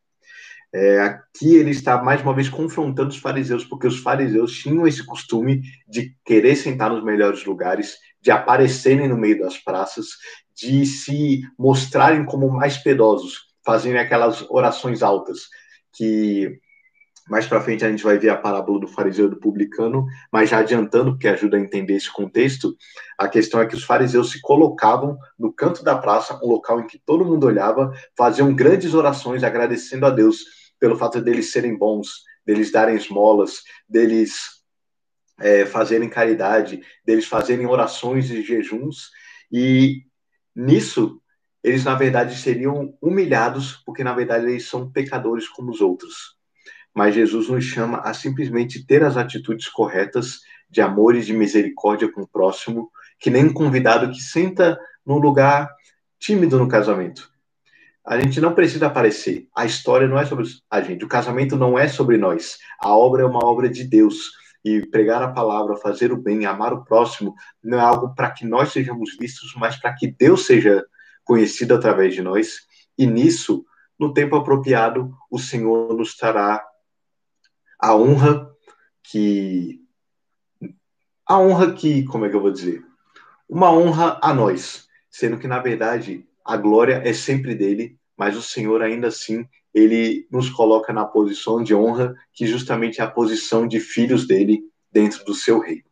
É, 0.74 1.00
aqui 1.00 1.54
ele 1.54 1.70
está 1.70 2.02
mais 2.02 2.20
uma 2.20 2.34
vez 2.34 2.48
confrontando 2.48 3.10
os 3.10 3.18
fariseus, 3.18 3.64
porque 3.64 3.86
os 3.86 4.00
fariseus 4.00 4.58
tinham 4.58 4.88
esse 4.88 5.06
costume 5.06 5.62
de 5.86 6.16
querer 6.24 6.56
sentar 6.56 6.90
nos 6.90 7.04
melhores 7.04 7.44
lugares, 7.44 7.96
de 8.20 8.32
aparecerem 8.32 9.06
no 9.06 9.16
meio 9.16 9.38
das 9.38 9.56
praças, 9.56 10.06
de 10.52 10.84
se 10.84 11.42
mostrarem 11.56 12.24
como 12.24 12.50
mais 12.50 12.76
piedosos, 12.76 13.52
fazendo 13.64 13.98
aquelas 13.98 14.44
orações 14.50 15.00
altas 15.00 15.42
que 15.92 16.58
mais 17.32 17.46
para 17.46 17.62
frente 17.62 17.82
a 17.82 17.88
gente 17.88 18.04
vai 18.04 18.18
ver 18.18 18.28
a 18.28 18.36
parábola 18.36 18.78
do 18.78 18.86
fariseu 18.86 19.24
e 19.24 19.30
do 19.30 19.36
publicano, 19.36 20.04
mas 20.30 20.50
já 20.50 20.58
adiantando, 20.58 21.12
porque 21.12 21.26
ajuda 21.26 21.56
a 21.56 21.60
entender 21.60 21.94
esse 21.94 22.12
contexto, 22.12 22.76
a 23.16 23.26
questão 23.26 23.58
é 23.58 23.66
que 23.66 23.74
os 23.74 23.84
fariseus 23.84 24.32
se 24.32 24.40
colocavam 24.42 25.16
no 25.38 25.50
canto 25.50 25.82
da 25.82 25.96
praça, 25.96 26.38
um 26.44 26.46
local 26.46 26.78
em 26.78 26.86
que 26.86 26.98
todo 26.98 27.24
mundo 27.24 27.46
olhava, 27.46 27.90
faziam 28.14 28.54
grandes 28.54 28.92
orações 28.92 29.42
agradecendo 29.42 30.04
a 30.04 30.10
Deus 30.10 30.44
pelo 30.78 30.94
fato 30.94 31.22
deles 31.22 31.50
serem 31.50 31.74
bons, 31.74 32.22
deles 32.44 32.70
darem 32.70 32.96
esmolas, 32.96 33.62
deles 33.88 34.34
é, 35.40 35.64
fazerem 35.64 36.10
caridade, 36.10 36.82
deles 37.02 37.24
fazerem 37.24 37.64
orações 37.64 38.30
e 38.30 38.42
jejuns, 38.42 39.08
e 39.50 40.02
nisso 40.54 41.18
eles 41.64 41.82
na 41.82 41.94
verdade 41.94 42.36
seriam 42.36 42.94
humilhados, 43.00 43.82
porque 43.86 44.04
na 44.04 44.12
verdade 44.12 44.44
eles 44.44 44.68
são 44.68 44.92
pecadores 44.92 45.48
como 45.48 45.70
os 45.70 45.80
outros 45.80 46.41
mas 46.94 47.14
Jesus 47.14 47.48
nos 47.48 47.64
chama 47.64 47.98
a 47.98 48.12
simplesmente 48.12 48.86
ter 48.86 49.02
as 49.02 49.16
atitudes 49.16 49.68
corretas 49.68 50.40
de 50.68 50.80
amor 50.80 51.14
e 51.14 51.20
de 51.20 51.32
misericórdia 51.32 52.10
com 52.10 52.22
o 52.22 52.28
próximo, 52.28 52.90
que 53.18 53.30
nem 53.30 53.44
um 53.44 53.52
convidado 53.52 54.10
que 54.10 54.20
senta 54.20 54.78
num 55.04 55.18
lugar 55.18 55.70
tímido 56.18 56.58
no 56.58 56.68
casamento. 56.68 57.30
A 58.04 58.18
gente 58.20 58.40
não 58.40 58.54
precisa 58.54 58.86
aparecer. 58.86 59.46
A 59.54 59.64
história 59.64 60.08
não 60.08 60.18
é 60.18 60.26
sobre 60.26 60.44
a 60.70 60.80
gente. 60.80 61.04
O 61.04 61.08
casamento 61.08 61.56
não 61.56 61.78
é 61.78 61.86
sobre 61.86 62.16
nós. 62.16 62.58
A 62.80 62.94
obra 62.94 63.22
é 63.22 63.26
uma 63.26 63.44
obra 63.44 63.68
de 63.68 63.84
Deus. 63.84 64.32
E 64.64 64.86
pregar 64.86 65.22
a 65.22 65.32
palavra, 65.32 65.76
fazer 65.76 66.12
o 66.12 66.16
bem, 66.16 66.46
amar 66.46 66.72
o 66.72 66.84
próximo, 66.84 67.34
não 67.62 67.78
é 67.78 67.80
algo 67.80 68.14
para 68.14 68.30
que 68.30 68.46
nós 68.46 68.72
sejamos 68.72 69.16
vistos, 69.18 69.54
mas 69.56 69.76
para 69.76 69.92
que 69.92 70.06
Deus 70.06 70.46
seja 70.46 70.84
conhecido 71.24 71.74
através 71.74 72.14
de 72.14 72.22
nós. 72.22 72.60
E 72.96 73.06
nisso, 73.06 73.64
no 73.98 74.12
tempo 74.12 74.36
apropriado, 74.36 75.12
o 75.30 75.38
Senhor 75.38 75.96
nos 75.96 76.16
trará 76.16 76.64
a 77.82 77.96
honra 77.96 78.48
que. 79.02 79.80
A 81.26 81.38
honra 81.40 81.72
que. 81.72 82.04
Como 82.04 82.24
é 82.24 82.30
que 82.30 82.36
eu 82.36 82.40
vou 82.40 82.52
dizer? 82.52 82.84
Uma 83.48 83.72
honra 83.72 84.20
a 84.22 84.32
nós, 84.32 84.86
sendo 85.10 85.36
que, 85.36 85.48
na 85.48 85.58
verdade, 85.58 86.24
a 86.44 86.56
glória 86.56 87.02
é 87.04 87.12
sempre 87.12 87.56
dele, 87.56 87.98
mas 88.16 88.36
o 88.36 88.42
Senhor, 88.42 88.80
ainda 88.82 89.08
assim, 89.08 89.46
ele 89.74 90.28
nos 90.30 90.48
coloca 90.48 90.92
na 90.92 91.04
posição 91.04 91.62
de 91.62 91.74
honra, 91.74 92.14
que 92.32 92.46
justamente 92.46 93.00
é 93.00 93.04
a 93.04 93.10
posição 93.10 93.66
de 93.66 93.80
filhos 93.80 94.26
dele 94.28 94.62
dentro 94.90 95.24
do 95.24 95.34
seu 95.34 95.58
reino. 95.58 95.84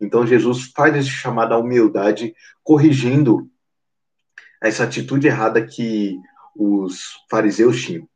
Então, 0.00 0.26
Jesus 0.26 0.72
faz 0.74 0.96
esse 0.96 1.08
chamado 1.08 1.54
à 1.54 1.58
humildade, 1.58 2.34
corrigindo 2.64 3.48
essa 4.60 4.84
atitude 4.84 5.28
errada 5.28 5.64
que 5.64 6.16
os 6.54 7.16
fariseus 7.30 7.80
tinham. 7.80 8.08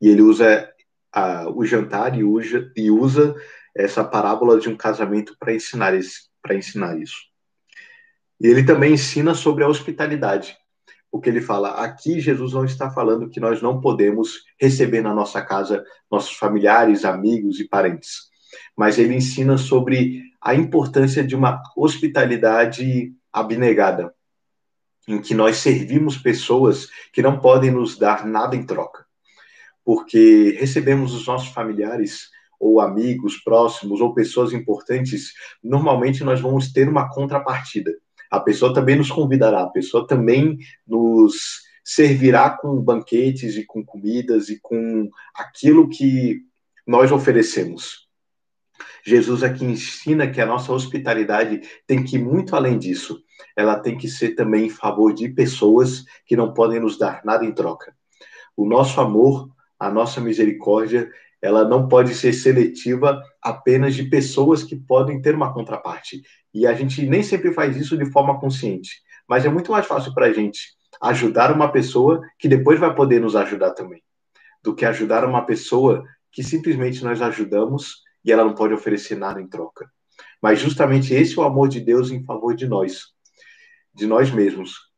E 0.00 0.08
ele 0.08 0.20
usa 0.20 0.70
a, 1.12 1.48
o 1.48 1.64
jantar 1.64 2.16
e 2.18 2.24
usa, 2.24 2.70
e 2.76 2.90
usa 2.90 3.34
essa 3.74 4.02
parábola 4.02 4.58
de 4.58 4.68
um 4.68 4.76
casamento 4.76 5.36
para 5.38 5.54
ensinar, 5.54 5.94
ensinar 6.50 6.98
isso. 6.98 7.16
E 8.40 8.46
ele 8.46 8.64
também 8.64 8.94
ensina 8.94 9.34
sobre 9.34 9.64
a 9.64 9.68
hospitalidade, 9.68 10.56
porque 11.10 11.28
ele 11.28 11.40
fala: 11.40 11.82
aqui 11.82 12.20
Jesus 12.20 12.52
não 12.52 12.64
está 12.64 12.90
falando 12.90 13.28
que 13.28 13.40
nós 13.40 13.62
não 13.62 13.80
podemos 13.80 14.44
receber 14.60 15.00
na 15.02 15.14
nossa 15.14 15.42
casa 15.42 15.84
nossos 16.10 16.36
familiares, 16.36 17.04
amigos 17.04 17.60
e 17.60 17.68
parentes, 17.68 18.28
mas 18.76 18.98
ele 18.98 19.14
ensina 19.14 19.56
sobre 19.56 20.22
a 20.40 20.54
importância 20.54 21.24
de 21.24 21.34
uma 21.34 21.62
hospitalidade 21.76 23.12
abnegada, 23.32 24.14
em 25.08 25.20
que 25.20 25.34
nós 25.34 25.56
servimos 25.56 26.16
pessoas 26.16 26.88
que 27.12 27.22
não 27.22 27.40
podem 27.40 27.70
nos 27.70 27.98
dar 27.98 28.26
nada 28.26 28.54
em 28.54 28.64
troca 28.64 29.05
porque 29.86 30.56
recebemos 30.58 31.14
os 31.14 31.24
nossos 31.28 31.50
familiares 31.50 32.28
ou 32.58 32.80
amigos 32.80 33.36
próximos 33.36 34.00
ou 34.00 34.12
pessoas 34.12 34.52
importantes, 34.52 35.32
normalmente 35.62 36.24
nós 36.24 36.40
vamos 36.40 36.72
ter 36.72 36.88
uma 36.88 37.08
contrapartida. 37.08 37.94
A 38.28 38.40
pessoa 38.40 38.74
também 38.74 38.96
nos 38.96 39.12
convidará, 39.12 39.62
a 39.62 39.70
pessoa 39.70 40.04
também 40.04 40.58
nos 40.84 41.60
servirá 41.84 42.50
com 42.50 42.82
banquetes 42.82 43.56
e 43.56 43.64
com 43.64 43.84
comidas 43.84 44.48
e 44.48 44.58
com 44.60 45.08
aquilo 45.32 45.88
que 45.88 46.40
nós 46.84 47.12
oferecemos. 47.12 48.08
Jesus 49.04 49.44
aqui 49.44 49.64
ensina 49.64 50.28
que 50.28 50.40
a 50.40 50.46
nossa 50.46 50.72
hospitalidade 50.72 51.60
tem 51.86 52.02
que 52.02 52.16
ir 52.16 52.24
muito 52.24 52.56
além 52.56 52.76
disso. 52.76 53.22
Ela 53.56 53.78
tem 53.78 53.96
que 53.96 54.08
ser 54.08 54.34
também 54.34 54.66
em 54.66 54.70
favor 54.70 55.14
de 55.14 55.28
pessoas 55.28 56.04
que 56.26 56.34
não 56.34 56.52
podem 56.52 56.80
nos 56.80 56.98
dar 56.98 57.24
nada 57.24 57.44
em 57.44 57.52
troca. 57.52 57.94
O 58.56 58.66
nosso 58.66 59.00
amor 59.00 59.54
a 59.78 59.90
nossa 59.90 60.20
misericórdia 60.20 61.10
ela 61.40 61.68
não 61.68 61.86
pode 61.86 62.14
ser 62.14 62.32
seletiva 62.32 63.22
apenas 63.42 63.94
de 63.94 64.04
pessoas 64.04 64.62
que 64.62 64.74
podem 64.74 65.20
ter 65.20 65.34
uma 65.34 65.52
contraparte. 65.52 66.22
E 66.52 66.66
a 66.66 66.72
gente 66.72 67.06
nem 67.06 67.22
sempre 67.22 67.52
faz 67.52 67.76
isso 67.76 67.96
de 67.96 68.10
forma 68.10 68.40
consciente. 68.40 69.02
Mas 69.28 69.44
é 69.44 69.48
muito 69.48 69.70
mais 69.70 69.86
fácil 69.86 70.14
para 70.14 70.26
a 70.26 70.32
gente 70.32 70.74
ajudar 71.00 71.52
uma 71.52 71.70
pessoa 71.70 72.20
que 72.38 72.48
depois 72.48 72.80
vai 72.80 72.94
poder 72.94 73.20
nos 73.20 73.36
ajudar 73.36 73.72
também, 73.72 74.02
do 74.62 74.74
que 74.74 74.84
ajudar 74.84 75.24
uma 75.24 75.44
pessoa 75.44 76.04
que 76.32 76.42
simplesmente 76.42 77.04
nós 77.04 77.20
ajudamos 77.20 78.02
e 78.24 78.32
ela 78.32 78.44
não 78.44 78.54
pode 78.54 78.74
oferecer 78.74 79.16
nada 79.16 79.40
em 79.40 79.46
troca. 79.46 79.90
Mas 80.42 80.60
justamente 80.60 81.14
esse 81.14 81.38
é 81.38 81.42
o 81.42 81.44
amor 81.44 81.68
de 81.68 81.80
Deus 81.80 82.10
em 82.10 82.24
favor 82.24 82.54
de 82.54 82.66
nós, 82.66 83.06
de 83.94 84.06
nós 84.06 84.30
mesmos. 84.30 84.90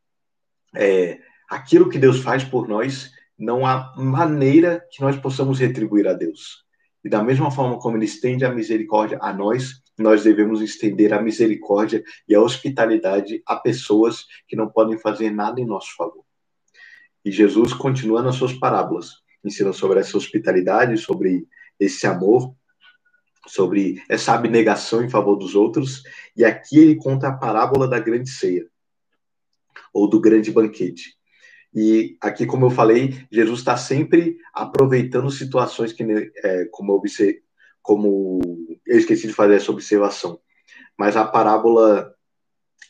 É, 0.74 1.18
aquilo 1.50 1.88
que 1.88 1.98
Deus 1.98 2.20
faz 2.20 2.44
por 2.44 2.68
nós, 2.68 3.10
não 3.38 3.64
há 3.64 3.94
maneira 3.96 4.84
que 4.90 5.00
nós 5.00 5.16
possamos 5.16 5.60
retribuir 5.60 6.08
a 6.08 6.12
Deus. 6.12 6.64
E 7.04 7.08
da 7.08 7.22
mesma 7.22 7.50
forma 7.50 7.78
como 7.78 7.96
Ele 7.96 8.04
estende 8.04 8.44
a 8.44 8.52
misericórdia 8.52 9.18
a 9.22 9.32
nós, 9.32 9.80
nós 9.96 10.24
devemos 10.24 10.60
estender 10.60 11.12
a 11.12 11.22
misericórdia 11.22 12.02
e 12.28 12.34
a 12.34 12.40
hospitalidade 12.40 13.42
a 13.46 13.56
pessoas 13.56 14.26
que 14.46 14.56
não 14.56 14.68
podem 14.68 14.98
fazer 14.98 15.30
nada 15.30 15.60
em 15.60 15.66
nosso 15.66 15.94
favor. 15.96 16.24
E 17.24 17.30
Jesus 17.30 17.72
continua 17.72 18.22
nas 18.22 18.36
suas 18.36 18.52
parábolas, 18.52 19.16
ensina 19.44 19.72
sobre 19.72 20.00
essa 20.00 20.16
hospitalidade, 20.16 20.96
sobre 20.98 21.46
esse 21.78 22.06
amor, 22.06 22.54
sobre 23.46 24.02
essa 24.08 24.34
abnegação 24.34 25.02
em 25.02 25.08
favor 25.08 25.36
dos 25.36 25.54
outros, 25.54 26.02
e 26.36 26.44
aqui 26.44 26.78
ele 26.78 26.96
conta 26.96 27.28
a 27.28 27.36
parábola 27.36 27.88
da 27.88 27.98
grande 27.98 28.30
ceia, 28.30 28.68
ou 29.92 30.08
do 30.08 30.20
grande 30.20 30.52
banquete. 30.52 31.17
E 31.74 32.16
aqui, 32.20 32.46
como 32.46 32.66
eu 32.66 32.70
falei, 32.70 33.26
Jesus 33.30 33.60
está 33.60 33.76
sempre 33.76 34.36
aproveitando 34.54 35.30
situações 35.30 35.92
que, 35.92 36.02
é, 36.02 36.64
como, 36.70 36.92
eu 36.92 37.02
como 37.82 38.40
eu 38.86 38.98
esqueci 38.98 39.26
de 39.26 39.34
fazer 39.34 39.54
essa 39.54 39.70
observação, 39.70 40.40
mas 40.98 41.16
a 41.16 41.24
parábola 41.24 42.12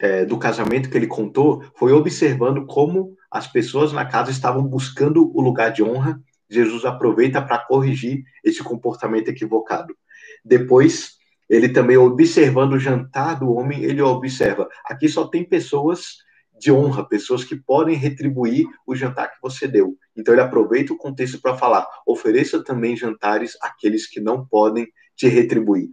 é, 0.00 0.24
do 0.24 0.38
casamento 0.38 0.88
que 0.88 0.96
ele 0.96 1.06
contou 1.06 1.62
foi 1.76 1.92
observando 1.92 2.66
como 2.66 3.16
as 3.30 3.46
pessoas 3.46 3.92
na 3.92 4.04
casa 4.04 4.30
estavam 4.30 4.62
buscando 4.62 5.30
o 5.36 5.40
lugar 5.40 5.72
de 5.72 5.82
honra. 5.82 6.20
Jesus 6.48 6.84
aproveita 6.84 7.42
para 7.42 7.58
corrigir 7.58 8.22
esse 8.42 8.62
comportamento 8.62 9.28
equivocado. 9.28 9.94
Depois, 10.42 11.18
ele 11.48 11.68
também 11.68 11.96
observando 11.96 12.72
o 12.72 12.78
jantar 12.78 13.38
do 13.38 13.52
homem, 13.52 13.82
ele 13.82 14.00
observa: 14.00 14.68
aqui 14.84 15.08
só 15.08 15.26
tem 15.26 15.44
pessoas 15.44 16.16
de 16.58 16.72
honra, 16.72 17.08
pessoas 17.08 17.44
que 17.44 17.56
podem 17.56 17.96
retribuir 17.96 18.66
o 18.86 18.94
jantar 18.94 19.30
que 19.30 19.40
você 19.40 19.66
deu. 19.66 19.96
Então 20.16 20.34
ele 20.34 20.40
aproveita 20.40 20.92
o 20.92 20.98
contexto 20.98 21.40
para 21.40 21.56
falar: 21.56 21.86
ofereça 22.06 22.62
também 22.62 22.96
jantares 22.96 23.56
àqueles 23.62 24.06
que 24.06 24.20
não 24.20 24.46
podem 24.46 24.86
te 25.16 25.28
retribuir, 25.28 25.88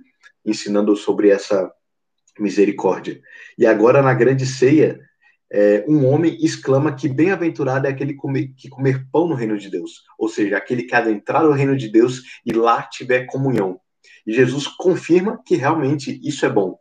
ensinando 0.46 0.96
sobre 0.96 1.30
essa 1.30 1.72
misericórdia. 2.40 3.20
E 3.58 3.66
agora 3.66 4.02
na 4.02 4.14
grande 4.14 4.46
ceia, 4.46 5.00
é, 5.52 5.86
um 5.88 6.06
homem 6.08 6.38
exclama 6.44 6.96
que 6.96 7.08
bem-aventurado 7.08 7.88
é 7.88 7.90
aquele 7.90 8.14
comer, 8.16 8.54
que 8.58 8.68
comer 8.68 9.06
pão 9.12 9.28
no 9.28 9.36
reino 9.36 9.58
de 9.58 9.70
Deus, 9.70 10.04
ou 10.18 10.28
seja, 10.28 10.58
aquele 10.58 10.84
que 10.84 10.96
adentrar 10.96 11.44
no 11.44 11.52
reino 11.52 11.78
de 11.78 11.88
Deus 11.88 12.24
e 12.46 12.52
lá 12.52 12.84
tiver 12.84 13.26
comunhão. 13.26 13.80
E 14.26 14.34
Jesus 14.34 14.68
confirma 14.68 15.42
que 15.46 15.56
realmente 15.56 16.20
isso 16.24 16.46
é 16.46 16.50
bom. 16.50 16.78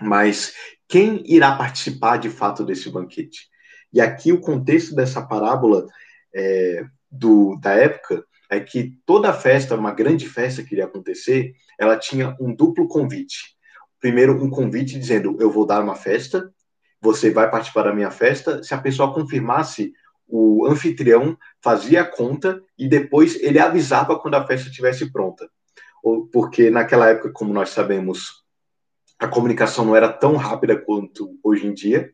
Mas 0.00 0.52
quem 0.88 1.22
irá 1.26 1.56
participar 1.56 2.16
de 2.18 2.30
fato 2.30 2.64
desse 2.64 2.90
banquete? 2.90 3.48
E 3.92 4.00
aqui 4.00 4.32
o 4.32 4.40
contexto 4.40 4.94
dessa 4.94 5.22
parábola 5.22 5.86
é, 6.34 6.84
do, 7.10 7.56
da 7.56 7.72
época 7.72 8.24
é 8.50 8.60
que 8.60 8.98
toda 9.04 9.32
festa, 9.32 9.74
uma 9.74 9.92
grande 9.92 10.28
festa 10.28 10.62
que 10.62 10.74
iria 10.74 10.84
acontecer, 10.84 11.54
ela 11.78 11.98
tinha 11.98 12.36
um 12.40 12.54
duplo 12.54 12.86
convite. 12.88 13.56
Primeiro, 14.00 14.42
um 14.42 14.50
convite 14.50 14.98
dizendo: 14.98 15.36
Eu 15.40 15.50
vou 15.50 15.66
dar 15.66 15.82
uma 15.82 15.96
festa, 15.96 16.52
você 17.00 17.30
vai 17.30 17.50
participar 17.50 17.84
da 17.84 17.94
minha 17.94 18.10
festa. 18.10 18.62
Se 18.62 18.74
a 18.74 18.78
pessoa 18.78 19.12
confirmasse, 19.12 19.92
o 20.28 20.66
anfitrião 20.66 21.36
fazia 21.60 22.02
a 22.02 22.04
conta 22.04 22.60
e 22.78 22.88
depois 22.88 23.36
ele 23.40 23.58
avisava 23.58 24.18
quando 24.18 24.34
a 24.34 24.46
festa 24.46 24.68
estivesse 24.68 25.10
pronta. 25.10 25.48
Porque 26.32 26.70
naquela 26.70 27.08
época, 27.08 27.32
como 27.32 27.52
nós 27.52 27.70
sabemos, 27.70 28.44
a 29.18 29.26
comunicação 29.26 29.84
não 29.84 29.96
era 29.96 30.12
tão 30.12 30.36
rápida 30.36 30.76
quanto 30.76 31.38
hoje 31.42 31.66
em 31.66 31.74
dia, 31.74 32.10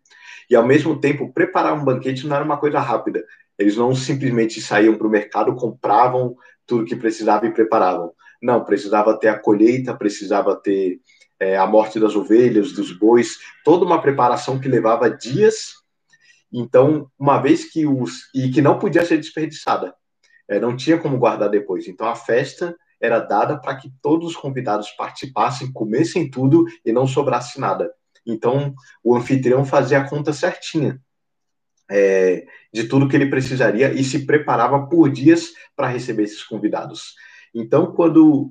e 0.49 0.55
ao 0.55 0.67
mesmo 0.67 1.01
tempo, 1.01 1.33
preparar 1.33 1.75
um 1.75 1.85
banquete 1.85 2.27
não 2.27 2.37
era 2.37 2.45
uma 2.45 2.59
coisa 2.59 2.79
rápida. 2.79 3.25
Eles 3.59 3.77
não 3.77 3.95
simplesmente 3.95 4.61
saíam 4.61 4.97
para 4.97 5.07
o 5.07 5.11
mercado, 5.11 5.55
compravam 5.55 6.37
tudo 6.67 6.85
que 6.85 6.97
precisava 6.97 7.47
e 7.47 7.53
preparavam. 7.53 8.13
Não, 8.43 8.65
precisava 8.65 9.19
ter 9.19 9.29
a 9.29 9.39
colheita, 9.39 9.97
precisava 9.97 10.57
ter 10.57 11.01
é, 11.39 11.57
a 11.57 11.67
morte 11.67 11.99
das 11.99 12.15
ovelhas, 12.15 12.73
dos 12.73 12.93
bois, 12.93 13.39
toda 13.65 13.85
uma 13.85 14.01
preparação 14.01 14.59
que 14.59 14.69
levava 14.69 15.11
dias. 15.11 15.75
Então, 16.53 17.11
uma 17.19 17.41
vez 17.41 17.71
que 17.71 17.87
os. 17.87 18.31
e 18.35 18.51
que 18.51 18.61
não 18.61 18.79
podia 18.79 19.05
ser 19.05 19.17
desperdiçada, 19.17 19.95
é, 20.49 20.61
não 20.61 20.77
tinha 20.77 20.99
como 20.99 21.19
guardar 21.19 21.49
depois. 21.49 21.89
Então, 21.89 22.07
a 22.07 22.15
festa 22.15 22.77
era 23.03 23.19
dada 23.19 23.59
para 23.59 23.75
que 23.75 23.93
todos 24.01 24.29
os 24.29 24.37
convidados 24.37 24.91
participassem, 24.93 25.73
comessem 25.73 26.31
tudo 26.31 26.65
e 26.85 26.93
não 26.93 27.07
sobrasse 27.07 27.61
nada. 27.61 27.93
Então, 28.25 28.73
o 29.03 29.17
anfitrião 29.17 29.65
fazia 29.65 29.99
a 29.99 30.09
conta 30.09 30.33
certinha 30.33 31.01
é, 31.91 32.47
de 32.73 32.85
tudo 32.85 33.09
que 33.09 33.17
ele 33.17 33.29
precisaria 33.29 33.93
e 33.93 34.05
se 34.05 34.25
preparava 34.25 34.87
por 34.87 35.11
dias 35.11 35.51
para 35.75 35.89
receber 35.89 36.23
esses 36.23 36.45
convidados. 36.45 37.15
Então, 37.53 37.93
quando 37.93 38.51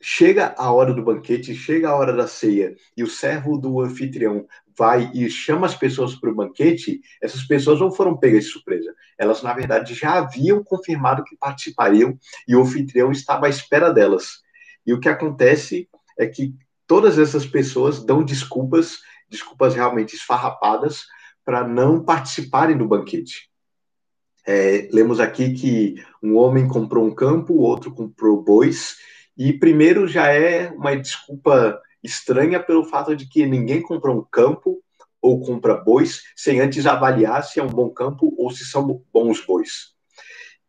chega 0.00 0.54
a 0.56 0.72
hora 0.72 0.94
do 0.94 1.02
banquete, 1.02 1.54
chega 1.54 1.88
a 1.88 1.96
hora 1.96 2.12
da 2.12 2.26
ceia 2.26 2.76
e 2.96 3.02
o 3.02 3.08
servo 3.08 3.58
do 3.58 3.80
anfitrião 3.80 4.46
vai 4.76 5.10
e 5.12 5.28
chama 5.28 5.66
as 5.66 5.74
pessoas 5.74 6.14
para 6.14 6.30
o 6.30 6.34
banquete, 6.34 7.00
essas 7.20 7.42
pessoas 7.42 7.80
não 7.80 7.90
foram 7.90 8.16
pegas 8.16 8.44
de 8.44 8.50
surpresa. 8.50 8.94
Elas, 9.18 9.42
na 9.42 9.52
verdade, 9.52 9.94
já 9.94 10.18
haviam 10.18 10.62
confirmado 10.62 11.24
que 11.24 11.36
participariam 11.36 12.16
e 12.46 12.54
o 12.54 12.62
anfitrião 12.62 13.10
estava 13.10 13.46
à 13.46 13.48
espera 13.48 13.92
delas. 13.92 14.40
E 14.86 14.92
o 14.92 15.00
que 15.00 15.08
acontece 15.08 15.88
é 16.16 16.26
que 16.26 16.54
todas 16.86 17.18
essas 17.18 17.44
pessoas 17.44 18.04
dão 18.04 18.24
desculpas, 18.24 18.98
desculpas 19.28 19.74
realmente 19.74 20.14
esfarrapadas, 20.14 21.04
para 21.44 21.66
não 21.66 22.04
participarem 22.04 22.76
do 22.76 22.86
banquete. 22.86 23.50
É, 24.46 24.88
lemos 24.92 25.18
aqui 25.18 25.52
que 25.52 25.96
um 26.22 26.36
homem 26.36 26.68
comprou 26.68 27.04
um 27.04 27.14
campo, 27.14 27.52
o 27.52 27.60
outro 27.60 27.92
comprou 27.92 28.42
bois, 28.42 28.96
e 29.38 29.52
primeiro 29.52 30.08
já 30.08 30.32
é 30.32 30.68
uma 30.70 30.96
desculpa 30.96 31.80
estranha 32.02 32.58
pelo 32.60 32.84
fato 32.84 33.14
de 33.14 33.28
que 33.28 33.46
ninguém 33.46 33.80
compra 33.80 34.10
um 34.10 34.24
campo 34.24 34.82
ou 35.22 35.40
compra 35.40 35.76
bois 35.76 36.22
sem 36.34 36.58
antes 36.60 36.86
avaliar 36.86 37.44
se 37.44 37.60
é 37.60 37.62
um 37.62 37.68
bom 37.68 37.88
campo 37.88 38.34
ou 38.36 38.50
se 38.50 38.64
são 38.64 39.04
bons 39.12 39.44
bois. 39.46 39.94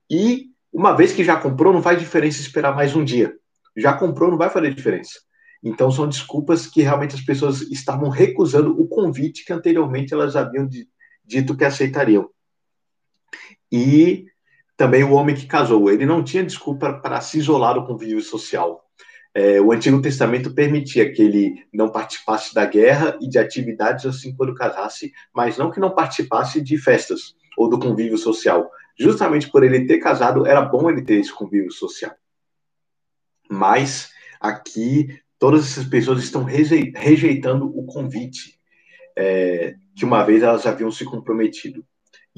E 0.09 0.49
uma 0.71 0.95
vez 0.95 1.11
que 1.11 1.23
já 1.23 1.35
comprou, 1.35 1.73
não 1.73 1.81
faz 1.81 1.99
diferença 1.99 2.41
esperar 2.41 2.75
mais 2.75 2.95
um 2.95 3.03
dia. 3.03 3.35
Já 3.75 3.93
comprou, 3.93 4.29
não 4.29 4.37
vai 4.37 4.51
fazer 4.51 4.73
diferença. 4.73 5.19
Então 5.63 5.91
são 5.91 6.07
desculpas 6.07 6.67
que 6.67 6.81
realmente 6.81 7.15
as 7.15 7.21
pessoas 7.21 7.61
estavam 7.61 8.09
recusando 8.09 8.79
o 8.79 8.87
convite 8.87 9.43
que 9.43 9.51
anteriormente 9.51 10.13
elas 10.13 10.35
haviam 10.35 10.69
dito 11.25 11.57
que 11.57 11.65
aceitariam. 11.65 12.29
E 13.71 14.25
também 14.79 15.03
o 15.03 15.11
homem 15.11 15.35
que 15.35 15.45
casou, 15.45 15.91
ele 15.91 16.05
não 16.05 16.23
tinha 16.23 16.41
desculpa 16.41 16.93
para 16.93 17.19
se 17.19 17.37
isolar 17.37 17.73
do 17.73 17.85
convívio 17.85 18.21
social. 18.21 18.81
É, 19.33 19.59
o 19.59 19.73
Antigo 19.73 20.01
Testamento 20.01 20.53
permitia 20.53 21.11
que 21.11 21.21
ele 21.21 21.65
não 21.73 21.91
participasse 21.91 22.55
da 22.55 22.63
guerra 22.63 23.17
e 23.19 23.27
de 23.27 23.37
atividades 23.37 24.05
assim 24.05 24.33
quando 24.33 24.55
casasse, 24.55 25.11
mas 25.35 25.57
não 25.57 25.69
que 25.69 25.81
não 25.81 25.93
participasse 25.93 26.61
de 26.61 26.77
festas 26.77 27.35
ou 27.57 27.69
do 27.69 27.77
convívio 27.77 28.17
social. 28.17 28.71
Justamente 28.97 29.51
por 29.51 29.65
ele 29.65 29.85
ter 29.85 29.97
casado, 29.97 30.47
era 30.47 30.61
bom 30.61 30.89
ele 30.89 31.01
ter 31.01 31.15
esse 31.15 31.33
convívio 31.33 31.73
social. 31.73 32.15
Mas 33.49 34.09
aqui 34.39 35.19
todas 35.37 35.69
essas 35.69 35.83
pessoas 35.83 36.23
estão 36.23 36.45
rejeitando 36.45 37.65
o 37.65 37.85
convite 37.85 38.57
é, 39.17 39.75
que 39.93 40.05
uma 40.05 40.23
vez 40.23 40.41
elas 40.41 40.65
haviam 40.65 40.89
se 40.89 41.03
comprometido. 41.03 41.83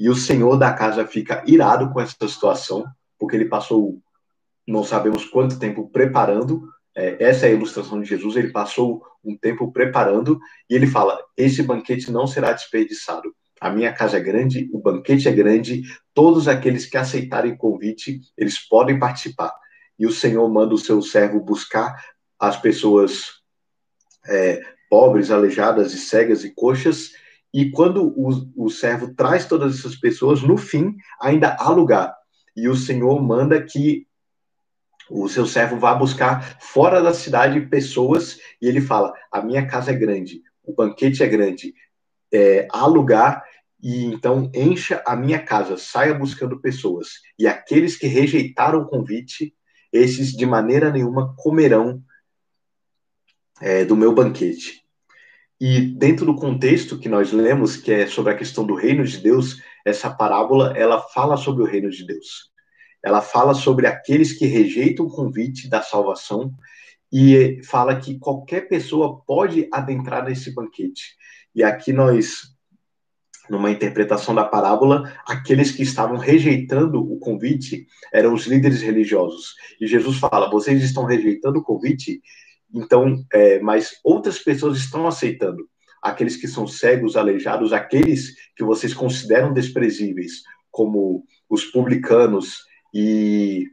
E 0.02 0.10
o 0.10 0.16
senhor 0.16 0.56
da 0.56 0.72
casa 0.72 1.06
fica 1.06 1.44
irado 1.46 1.92
com 1.92 2.00
essa 2.00 2.16
situação, 2.28 2.84
porque 3.16 3.36
ele 3.36 3.44
passou 3.44 4.02
não 4.66 4.82
sabemos 4.82 5.24
quanto 5.24 5.60
tempo 5.60 5.88
preparando 5.90 6.68
é, 6.92 7.24
essa 7.24 7.46
é 7.46 7.50
a 7.50 7.52
ilustração 7.52 8.00
de 8.00 8.08
Jesus. 8.08 8.34
Ele 8.34 8.50
passou 8.50 9.00
um 9.24 9.36
tempo 9.36 9.70
preparando 9.70 10.40
e 10.68 10.74
ele 10.74 10.88
fala: 10.88 11.16
Esse 11.36 11.62
banquete 11.62 12.10
não 12.10 12.26
será 12.26 12.52
desperdiçado. 12.52 13.32
A 13.60 13.70
minha 13.70 13.92
casa 13.92 14.16
é 14.16 14.20
grande, 14.20 14.68
o 14.72 14.80
banquete 14.80 15.28
é 15.28 15.32
grande, 15.32 15.82
todos 16.12 16.48
aqueles 16.48 16.84
que 16.84 16.96
aceitarem 16.96 17.52
o 17.52 17.56
convite, 17.56 18.20
eles 18.36 18.58
podem 18.58 18.98
participar. 18.98 19.54
E 19.96 20.04
o 20.04 20.10
Senhor 20.10 20.48
manda 20.50 20.74
o 20.74 20.78
seu 20.78 21.00
servo 21.00 21.38
buscar 21.38 21.94
as 22.40 22.56
pessoas 22.56 23.40
é, 24.26 24.60
pobres, 24.90 25.30
aleijadas 25.30 25.94
e 25.94 25.98
cegas 25.98 26.42
e 26.42 26.52
coxas. 26.52 27.12
E 27.52 27.70
quando 27.70 28.14
o, 28.16 28.64
o 28.64 28.70
servo 28.70 29.14
traz 29.14 29.46
todas 29.46 29.78
essas 29.78 29.94
pessoas, 29.94 30.42
no 30.42 30.56
fim, 30.56 30.96
ainda 31.20 31.56
há 31.58 31.70
lugar. 31.70 32.14
E 32.56 32.68
o 32.68 32.76
Senhor 32.76 33.20
manda 33.22 33.62
que 33.62 34.06
o 35.10 35.28
seu 35.28 35.46
servo 35.46 35.78
vai 35.78 35.96
buscar 35.98 36.58
fora 36.60 37.02
da 37.02 37.12
cidade 37.12 37.60
pessoas 37.62 38.38
e 38.60 38.66
ele 38.66 38.80
fala: 38.80 39.12
a 39.30 39.42
minha 39.42 39.66
casa 39.66 39.90
é 39.90 39.94
grande, 39.94 40.42
o 40.64 40.74
banquete 40.74 41.22
é 41.22 41.26
grande, 41.26 41.74
é, 42.32 42.66
há 42.70 42.86
lugar 42.86 43.44
e 43.82 44.04
então 44.04 44.50
encha 44.54 45.02
a 45.04 45.16
minha 45.16 45.44
casa, 45.44 45.76
saia 45.76 46.14
buscando 46.14 46.60
pessoas. 46.60 47.08
E 47.38 47.46
aqueles 47.46 47.96
que 47.96 48.06
rejeitaram 48.06 48.82
o 48.82 48.86
convite, 48.86 49.54
esses 49.92 50.32
de 50.32 50.46
maneira 50.46 50.90
nenhuma 50.90 51.34
comerão 51.36 52.02
é, 53.60 53.84
do 53.84 53.96
meu 53.96 54.14
banquete. 54.14 54.81
E 55.64 55.80
dentro 55.80 56.26
do 56.26 56.34
contexto 56.34 56.98
que 56.98 57.08
nós 57.08 57.30
lemos, 57.30 57.76
que 57.76 57.92
é 57.92 58.04
sobre 58.08 58.32
a 58.32 58.36
questão 58.36 58.66
do 58.66 58.74
reino 58.74 59.04
de 59.04 59.18
Deus, 59.18 59.62
essa 59.84 60.10
parábola 60.10 60.76
ela 60.76 61.00
fala 61.00 61.36
sobre 61.36 61.62
o 61.62 61.64
reino 61.64 61.88
de 61.88 62.04
Deus. 62.04 62.50
Ela 63.00 63.22
fala 63.22 63.54
sobre 63.54 63.86
aqueles 63.86 64.32
que 64.32 64.44
rejeitam 64.44 65.06
o 65.06 65.08
convite 65.08 65.70
da 65.70 65.80
salvação 65.80 66.52
e 67.12 67.60
fala 67.62 67.94
que 67.94 68.18
qualquer 68.18 68.62
pessoa 68.62 69.22
pode 69.24 69.68
adentrar 69.72 70.24
nesse 70.24 70.52
banquete. 70.52 71.14
E 71.54 71.62
aqui 71.62 71.92
nós, 71.92 72.38
numa 73.48 73.70
interpretação 73.70 74.34
da 74.34 74.44
parábola, 74.44 75.16
aqueles 75.24 75.70
que 75.70 75.84
estavam 75.84 76.16
rejeitando 76.16 77.00
o 77.00 77.20
convite 77.20 77.86
eram 78.12 78.34
os 78.34 78.48
líderes 78.48 78.82
religiosos. 78.82 79.54
E 79.80 79.86
Jesus 79.86 80.18
fala: 80.18 80.50
vocês 80.50 80.82
estão 80.82 81.04
rejeitando 81.04 81.60
o 81.60 81.62
convite, 81.62 82.20
então, 82.72 83.24
é, 83.32 83.60
mas 83.60 83.98
outras 84.04 84.38
pessoas 84.38 84.78
estão 84.78 85.06
aceitando. 85.06 85.68
Aqueles 86.02 86.36
que 86.36 86.48
são 86.48 86.66
cegos, 86.66 87.16
aleijados, 87.16 87.72
aqueles 87.72 88.34
que 88.56 88.64
vocês 88.64 88.92
consideram 88.92 89.52
desprezíveis, 89.52 90.42
como 90.70 91.24
os 91.48 91.64
publicanos 91.66 92.64
e 92.92 93.66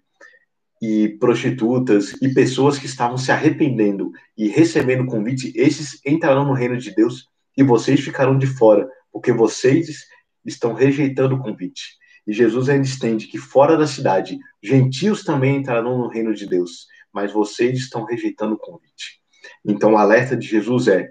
e 0.82 1.10
prostitutas 1.20 2.14
e 2.22 2.34
pessoas 2.34 2.80
que 2.80 2.86
estavam 2.86 3.18
se 3.18 3.32
arrependendo 3.32 4.12
e 4.38 4.48
recebendo 4.48 5.06
convite, 5.06 5.52
esses 5.56 6.00
entrarão 6.06 6.46
no 6.46 6.54
reino 6.54 6.78
de 6.78 6.96
Deus 6.96 7.26
e 7.58 7.64
vocês 7.64 8.00
ficarão 8.00 8.38
de 8.38 8.48
fora, 8.48 8.88
porque 9.12 9.34
vocês 9.34 10.06
estão 10.46 10.74
rejeitando 10.74 11.36
o 11.36 11.40
convite. 11.40 11.98
E 12.26 12.32
Jesus 12.32 12.70
ainda 12.70 12.86
estende 12.86 13.28
que 13.28 13.38
fora 13.38 13.76
da 13.76 13.88
cidade, 13.88 14.38
gentios 14.64 15.24
também 15.24 15.58
entrarão 15.58 15.98
no 15.98 16.08
reino 16.08 16.34
de 16.34 16.48
Deus, 16.48 16.88
mas 17.14 17.32
vocês 17.32 17.78
estão 17.78 18.04
rejeitando 18.04 18.56
o 18.56 18.60
convite. 18.60 19.22
Então 19.66 19.94
o 19.94 19.98
alerta 19.98 20.36
de 20.36 20.48
Jesus 20.48 20.88
é: 20.88 21.10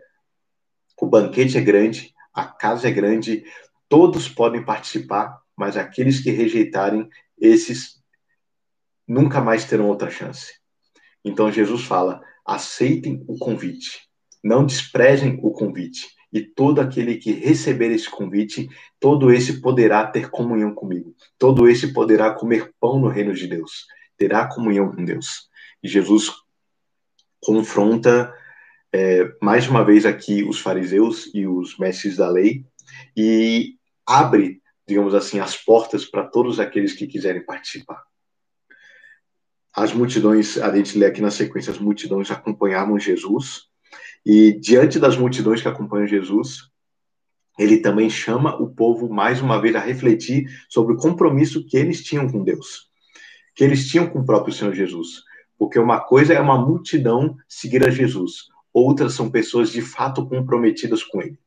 o 1.00 1.06
banquete 1.06 1.58
é 1.58 1.61
grande, 1.61 2.14
a 2.32 2.46
casa 2.46 2.88
é 2.88 2.90
grande, 2.90 3.44
todos 3.88 4.28
podem 4.28 4.64
participar, 4.64 5.40
mas 5.56 5.76
aqueles 5.76 6.20
que 6.20 6.30
rejeitarem, 6.30 7.08
esses 7.38 8.02
nunca 9.06 9.40
mais 9.40 9.64
terão 9.64 9.88
outra 9.88 10.11
chance. 10.11 10.54
Então 11.24 11.50
Jesus 11.50 11.84
fala: 11.84 12.20
aceitem 12.46 13.24
o 13.26 13.38
convite, 13.38 14.08
não 14.42 14.64
desprezem 14.64 15.38
o 15.42 15.50
convite. 15.50 16.16
E 16.30 16.42
todo 16.42 16.80
aquele 16.80 17.16
que 17.16 17.32
receber 17.32 17.90
esse 17.90 18.08
convite, 18.08 18.68
todo 19.00 19.32
esse 19.32 19.62
poderá 19.62 20.06
ter 20.06 20.28
comunhão 20.28 20.74
comigo. 20.74 21.14
Todo 21.38 21.66
esse 21.66 21.90
poderá 21.92 22.34
comer 22.34 22.74
pão 22.78 23.00
no 23.00 23.08
reino 23.08 23.32
de 23.32 23.46
Deus. 23.46 23.87
Terá 24.14 24.46
comunhão 24.46 24.92
com 24.92 25.02
Deus. 25.02 25.47
E 25.83 25.88
Jesus 25.88 26.31
confronta 27.41 28.35
é, 28.93 29.33
mais 29.41 29.69
uma 29.69 29.85
vez 29.85 30.07
aqui 30.07 30.43
os 30.43 30.61
fariseus 30.61 31.31
e 31.35 31.47
os 31.47 31.79
mestres 31.79 32.17
da 32.17 32.29
lei 32.29 32.64
e 33.17 33.77
abre, 34.07 34.62
digamos 34.87 35.14
assim, 35.14 35.38
as 35.38 35.57
portas 35.57 36.05
para 36.05 36.25
todos 36.25 36.59
aqueles 36.59 36.95
que 36.95 37.07
quiserem 37.07 37.45
participar 37.45 38.03
as 39.79 39.93
multidões, 39.93 40.59
a 40.59 40.75
gente 40.75 40.99
lê 40.99 41.07
aqui 41.07 41.21
na 41.21 41.31
sequência, 41.31 41.71
as 41.71 41.79
multidões 41.79 42.31
acompanhavam 42.31 42.99
Jesus, 42.99 43.62
e 44.27 44.53
diante 44.59 44.99
das 44.99 45.17
multidões 45.17 45.62
que 45.62 45.69
acompanham 45.69 46.07
Jesus, 46.07 46.69
ele 47.57 47.79
também 47.79 48.11
chama 48.11 48.61
o 48.61 48.69
povo 48.69 49.09
mais 49.09 49.41
uma 49.41 49.61
vez 49.61 49.77
a 49.77 49.81
refletir 49.81 50.47
sobre 50.69 50.95
o 50.95 50.97
compromisso 50.97 51.64
que 51.64 51.77
eles 51.77 52.03
tinham 52.03 52.29
com 52.29 52.43
Deus, 52.43 52.91
que 53.55 53.62
eles 53.62 53.88
tinham 53.88 54.09
com 54.09 54.21
o 54.21 54.27
próprio 54.27 54.53
Senhor 54.53 54.75
Jesus. 54.75 55.23
Porque 55.59 55.79
uma 55.79 56.01
coisa 56.01 56.33
é 56.33 56.40
uma 56.40 56.59
multidão 56.59 57.37
seguir 57.49 57.87
a 57.87 57.90
Jesus, 57.90 58.47
outras 58.73 59.14
são 59.14 59.31
pessoas 59.31 59.71
de 59.71 59.83
fato 59.83 60.27
comprometidas 60.27 61.03
com 61.03 61.21
ele. 61.21 61.38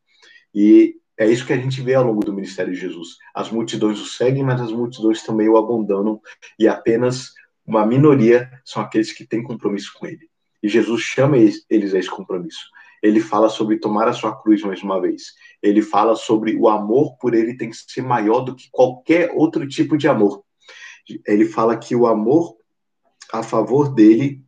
E 0.53 0.95
é 1.17 1.27
isso 1.27 1.45
que 1.45 1.53
a 1.53 1.57
gente 1.57 1.81
vê 1.81 1.93
ao 1.93 2.03
longo 2.03 2.25
do 2.25 2.33
ministério 2.33 2.73
de 2.73 2.79
Jesus. 2.79 3.17
As 3.33 3.51
multidões 3.51 3.99
o 3.99 4.05
seguem, 4.05 4.43
mas 4.43 4.59
as 4.59 4.71
multidões 4.71 5.23
também 5.23 5.47
o 5.47 5.57
abandonam 5.57 6.19
e 6.59 6.67
apenas 6.67 7.31
uma 7.65 7.85
minoria 7.85 8.49
são 8.65 8.81
aqueles 8.81 9.11
que 9.13 9.25
têm 9.25 9.43
compromisso 9.43 9.93
com 9.97 10.07
ele. 10.07 10.29
E 10.61 10.67
Jesus 10.67 11.01
chama 11.01 11.37
eles 11.37 11.93
a 11.93 11.99
esse 11.99 12.09
compromisso. 12.09 12.65
Ele 13.01 13.19
fala 13.19 13.49
sobre 13.49 13.79
tomar 13.79 14.07
a 14.07 14.13
sua 14.13 14.39
cruz 14.39 14.61
mais 14.61 14.83
uma 14.83 15.01
vez. 15.01 15.33
Ele 15.61 15.81
fala 15.81 16.15
sobre 16.15 16.55
o 16.55 16.67
amor 16.67 17.17
por 17.17 17.33
ele 17.33 17.57
tem 17.57 17.69
que 17.69 17.77
ser 17.77 18.01
maior 18.03 18.41
do 18.41 18.55
que 18.55 18.69
qualquer 18.71 19.31
outro 19.33 19.67
tipo 19.67 19.97
de 19.97 20.07
amor. 20.07 20.43
Ele 21.25 21.45
fala 21.45 21.77
que 21.77 21.95
o 21.95 22.05
amor 22.05 22.57
a 23.31 23.43
favor 23.43 23.93
dele 23.93 24.43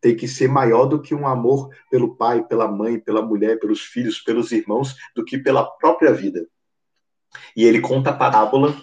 tem 0.00 0.14
que 0.14 0.28
ser 0.28 0.48
maior 0.48 0.86
do 0.86 1.02
que 1.02 1.14
um 1.14 1.26
amor 1.26 1.70
pelo 1.90 2.16
pai, 2.16 2.46
pela 2.46 2.68
mãe, 2.68 2.98
pela 2.98 3.20
mulher, 3.20 3.58
pelos 3.58 3.80
filhos, 3.80 4.20
pelos 4.20 4.52
irmãos, 4.52 4.94
do 5.14 5.24
que 5.24 5.38
pela 5.38 5.64
própria 5.64 6.12
vida. 6.12 6.46
E 7.56 7.64
ele 7.64 7.80
conta 7.80 8.10
a 8.10 8.16
parábola 8.16 8.76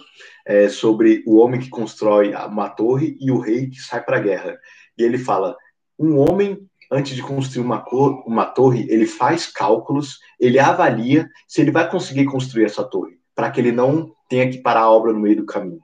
é, 0.44 0.68
sobre 0.68 1.24
o 1.26 1.36
homem 1.36 1.60
que 1.60 1.68
constrói 1.68 2.34
uma 2.34 2.68
torre 2.68 3.16
e 3.20 3.30
o 3.30 3.38
rei 3.38 3.70
que 3.70 3.80
sai 3.80 4.04
para 4.04 4.18
a 4.18 4.20
guerra. 4.20 4.58
E 4.96 5.02
ele 5.02 5.18
fala: 5.18 5.56
um 5.98 6.18
homem, 6.18 6.68
antes 6.92 7.16
de 7.16 7.22
construir 7.22 7.64
uma, 7.64 7.80
cor, 7.80 8.22
uma 8.26 8.44
torre, 8.44 8.86
ele 8.90 9.06
faz 9.06 9.46
cálculos, 9.46 10.18
ele 10.38 10.58
avalia 10.58 11.28
se 11.48 11.60
ele 11.60 11.70
vai 11.70 11.90
conseguir 11.90 12.26
construir 12.26 12.64
essa 12.64 12.84
torre, 12.84 13.18
para 13.34 13.50
que 13.50 13.60
ele 13.60 13.72
não 13.72 14.12
tenha 14.28 14.50
que 14.50 14.58
parar 14.58 14.82
a 14.82 14.90
obra 14.90 15.12
no 15.12 15.20
meio 15.20 15.36
do 15.36 15.46
caminho. 15.46 15.80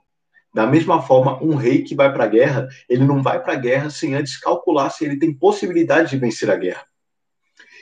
Da 0.55 0.67
mesma 0.67 1.01
forma, 1.01 1.43
um 1.43 1.55
rei 1.55 1.83
que 1.83 1.95
vai 1.95 2.12
para 2.12 2.25
a 2.25 2.29
guerra, 2.29 2.69
ele 2.88 3.05
não 3.05 3.23
vai 3.23 3.43
para 3.43 3.55
a 3.55 3.57
guerra 3.57 3.88
sem 3.88 4.15
antes 4.15 4.37
calcular 4.37 4.91
se 4.91 5.05
ele 5.05 5.19
tem 5.19 5.33
possibilidade 5.33 6.11
de 6.11 6.19
vencer 6.19 6.51
a 6.51 6.57
guerra. 6.57 6.87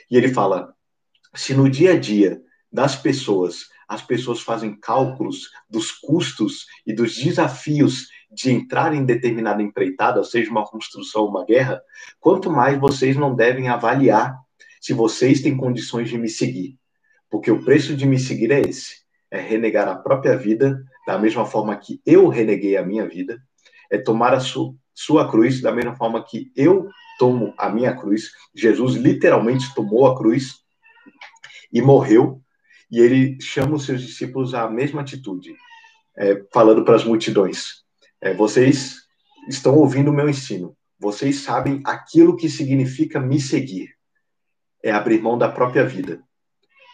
E 0.09 0.15
ele 0.15 0.33
fala: 0.33 0.73
se 1.35 1.53
no 1.53 1.69
dia 1.69 1.93
a 1.93 1.99
dia 1.99 2.41
das 2.71 2.95
pessoas 2.95 3.69
as 3.87 4.01
pessoas 4.01 4.39
fazem 4.39 4.73
cálculos 4.73 5.49
dos 5.69 5.91
custos 5.91 6.65
e 6.87 6.93
dos 6.93 7.13
desafios 7.17 8.07
de 8.31 8.49
entrar 8.49 8.93
em 8.93 9.03
determinada 9.03 9.61
empreitada, 9.61 10.23
seja 10.23 10.49
uma 10.49 10.65
construção 10.65 11.25
uma 11.25 11.43
guerra, 11.43 11.81
quanto 12.17 12.49
mais 12.49 12.79
vocês 12.79 13.17
não 13.17 13.35
devem 13.35 13.67
avaliar 13.67 14.39
se 14.79 14.93
vocês 14.93 15.41
têm 15.41 15.57
condições 15.57 16.09
de 16.09 16.17
me 16.17 16.29
seguir. 16.29 16.79
Porque 17.29 17.51
o 17.51 17.65
preço 17.65 17.93
de 17.93 18.05
me 18.05 18.17
seguir 18.17 18.51
é 18.51 18.61
esse: 18.61 19.01
é 19.29 19.41
renegar 19.41 19.89
a 19.89 19.95
própria 19.95 20.37
vida, 20.37 20.81
da 21.05 21.17
mesma 21.17 21.45
forma 21.45 21.75
que 21.75 22.01
eu 22.05 22.27
reneguei 22.27 22.77
a 22.77 22.85
minha 22.85 23.07
vida, 23.07 23.41
é 23.89 23.97
tomar 23.97 24.33
a 24.33 24.39
su 24.39 24.75
sua 24.93 25.29
cruz, 25.29 25.61
da 25.61 25.71
mesma 25.71 25.95
forma 25.95 26.23
que 26.23 26.51
eu 26.55 26.89
tomo 27.17 27.53
a 27.57 27.69
minha 27.69 27.95
cruz. 27.95 28.31
Jesus 28.53 28.95
literalmente 28.95 29.73
tomou 29.73 30.05
a 30.05 30.17
cruz 30.17 30.55
e 31.71 31.81
morreu 31.81 32.41
e 32.91 32.99
ele 32.99 33.39
chama 33.41 33.75
os 33.75 33.85
seus 33.85 34.01
discípulos 34.01 34.53
à 34.53 34.69
mesma 34.69 35.01
atitude, 35.01 35.55
é, 36.17 36.43
falando 36.51 36.83
para 36.83 36.95
as 36.95 37.05
multidões: 37.05 37.83
é, 38.19 38.33
vocês 38.33 38.97
estão 39.47 39.75
ouvindo 39.75 40.11
o 40.11 40.13
meu 40.13 40.29
ensino, 40.29 40.75
vocês 40.99 41.37
sabem 41.37 41.81
aquilo 41.85 42.35
que 42.35 42.49
significa 42.49 43.19
me 43.19 43.39
seguir, 43.39 43.89
é 44.83 44.91
abrir 44.91 45.21
mão 45.21 45.37
da 45.37 45.49
própria 45.49 45.85
vida. 45.85 46.21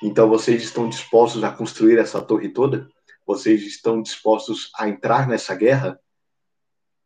Então 0.04 0.30
vocês 0.30 0.62
estão 0.62 0.88
dispostos 0.88 1.44
a 1.44 1.52
construir 1.52 1.98
essa 1.98 2.22
torre 2.22 2.50
toda? 2.50 2.88
Vocês 3.28 3.62
estão 3.64 4.02
dispostos 4.02 4.72
a 4.74 4.88
entrar 4.88 5.28
nessa 5.28 5.54
guerra? 5.54 6.00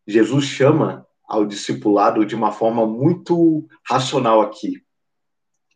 Jesus 0.06 0.46
chama 0.46 1.08
ao 1.28 1.48
discipulado 1.48 2.24
de 2.24 2.36
uma 2.36 2.52
forma 2.52 2.86
muito 2.86 3.68
racional 3.84 4.40
aqui. 4.40 4.84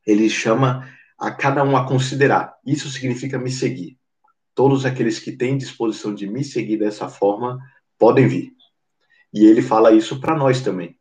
Ele 0.05 0.29
chama 0.29 0.87
a 1.17 1.31
cada 1.31 1.63
um 1.63 1.75
a 1.75 1.87
considerar. 1.87 2.55
Isso 2.63 2.89
significa 2.89 3.39
me 3.39 3.49
seguir. 3.49 3.97
Todos 4.53 4.85
aqueles 4.85 5.17
que 5.17 5.31
têm 5.31 5.57
disposição 5.57 6.13
de 6.13 6.27
me 6.27 6.43
seguir 6.43 6.77
dessa 6.77 7.09
forma 7.09 7.59
podem 7.97 8.27
vir. 8.27 8.53
E 9.33 9.45
ele 9.45 9.63
fala 9.63 9.93
isso 9.93 10.21
para 10.21 10.37
nós 10.37 10.61
também. 10.61 10.95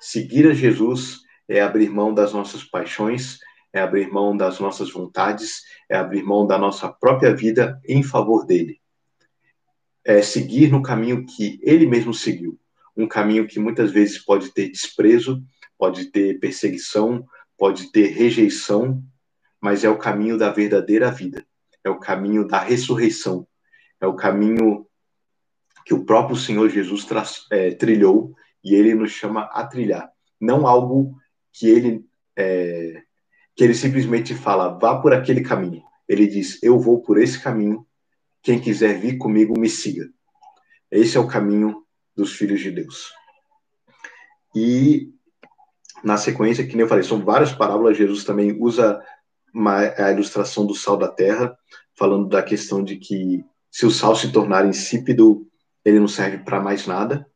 Seguir 0.00 0.50
a 0.50 0.54
Jesus 0.54 1.20
é 1.48 1.60
abrir 1.60 1.88
mão 1.88 2.12
das 2.12 2.32
nossas 2.32 2.64
paixões, 2.64 3.38
é 3.72 3.80
abrir 3.80 4.10
mão 4.10 4.36
das 4.36 4.58
nossas 4.58 4.90
vontades, 4.90 5.62
é 5.88 5.96
abrir 5.96 6.22
mão 6.24 6.46
da 6.46 6.58
nossa 6.58 6.88
própria 6.88 7.34
vida 7.34 7.80
em 7.86 8.02
favor 8.02 8.44
dele. 8.44 8.77
É 10.08 10.22
seguir 10.22 10.72
no 10.72 10.82
caminho 10.82 11.26
que 11.26 11.60
ele 11.62 11.86
mesmo 11.86 12.14
seguiu. 12.14 12.58
Um 12.96 13.06
caminho 13.06 13.46
que 13.46 13.60
muitas 13.60 13.92
vezes 13.92 14.18
pode 14.18 14.52
ter 14.52 14.68
desprezo, 14.68 15.42
pode 15.78 16.06
ter 16.06 16.40
perseguição, 16.40 17.24
pode 17.56 17.92
ter 17.92 18.08
rejeição, 18.08 19.02
mas 19.60 19.84
é 19.84 19.90
o 19.90 19.98
caminho 19.98 20.38
da 20.38 20.50
verdadeira 20.50 21.10
vida, 21.10 21.44
é 21.84 21.90
o 21.90 21.98
caminho 21.98 22.46
da 22.46 22.60
ressurreição, 22.60 23.46
é 24.00 24.06
o 24.06 24.14
caminho 24.14 24.86
que 25.84 25.94
o 25.94 26.04
próprio 26.04 26.36
Senhor 26.36 26.68
Jesus 26.68 27.06
é, 27.50 27.70
trilhou 27.72 28.34
e 28.62 28.74
ele 28.74 28.94
nos 28.94 29.10
chama 29.10 29.42
a 29.52 29.66
trilhar, 29.66 30.10
não 30.40 30.66
algo 30.66 31.16
que 31.52 31.68
ele 31.68 32.04
é, 32.36 33.02
que 33.56 33.64
ele 33.64 33.74
simplesmente 33.74 34.34
fala 34.34 34.78
vá 34.78 35.00
por 35.00 35.12
aquele 35.12 35.40
caminho. 35.40 35.82
Ele 36.08 36.26
diz 36.26 36.62
eu 36.62 36.78
vou 36.78 37.02
por 37.02 37.18
esse 37.18 37.42
caminho 37.42 37.84
Quem 38.48 38.58
quiser 38.58 38.98
vir 38.98 39.18
comigo, 39.18 39.60
me 39.60 39.68
siga. 39.68 40.08
Esse 40.90 41.18
é 41.18 41.20
o 41.20 41.28
caminho 41.28 41.84
dos 42.16 42.32
filhos 42.32 42.60
de 42.60 42.70
Deus. 42.70 43.12
E 44.56 45.12
na 46.02 46.16
sequência, 46.16 46.66
que 46.66 46.72
nem 46.72 46.80
eu 46.80 46.88
falei, 46.88 47.04
são 47.04 47.22
várias 47.22 47.52
parábolas. 47.52 47.98
Jesus 47.98 48.24
também 48.24 48.56
usa 48.58 49.04
a 49.98 50.10
ilustração 50.10 50.64
do 50.64 50.74
sal 50.74 50.96
da 50.96 51.08
terra, 51.08 51.54
falando 51.94 52.26
da 52.26 52.42
questão 52.42 52.82
de 52.82 52.96
que 52.96 53.44
se 53.70 53.84
o 53.84 53.90
sal 53.90 54.16
se 54.16 54.32
tornar 54.32 54.66
insípido, 54.66 55.46
ele 55.84 56.00
não 56.00 56.08
serve 56.08 56.38
para 56.38 56.58
mais 56.58 56.86
nada. 56.86 57.26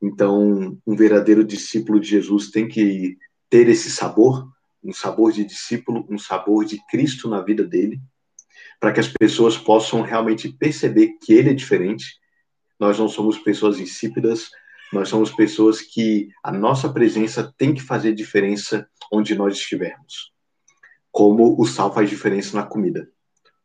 Então, 0.00 0.78
um 0.86 0.96
verdadeiro 0.96 1.44
discípulo 1.44 2.00
de 2.00 2.08
Jesus 2.08 2.50
tem 2.50 2.66
que 2.66 3.18
ter 3.50 3.68
esse 3.68 3.90
sabor, 3.90 4.48
um 4.82 4.94
sabor 4.94 5.30
de 5.30 5.44
discípulo, 5.44 6.06
um 6.08 6.16
sabor 6.16 6.64
de 6.64 6.78
Cristo 6.86 7.28
na 7.28 7.42
vida 7.42 7.64
dele, 7.64 8.00
para 8.80 8.92
que 8.92 9.00
as 9.00 9.08
pessoas 9.08 9.56
possam 9.56 10.02
realmente 10.02 10.48
perceber 10.48 11.16
que 11.20 11.32
ele 11.32 11.50
é 11.50 11.54
diferente. 11.54 12.18
Nós 12.78 12.98
não 12.98 13.08
somos 13.08 13.38
pessoas 13.38 13.80
insípidas, 13.80 14.50
nós 14.92 15.08
somos 15.08 15.30
pessoas 15.30 15.80
que 15.80 16.28
a 16.42 16.52
nossa 16.52 16.88
presença 16.88 17.52
tem 17.58 17.74
que 17.74 17.82
fazer 17.82 18.14
diferença 18.14 18.88
onde 19.12 19.34
nós 19.34 19.56
estivermos. 19.56 20.32
Como 21.10 21.60
o 21.60 21.66
sal 21.66 21.92
faz 21.92 22.08
diferença 22.08 22.56
na 22.56 22.64
comida. 22.64 23.10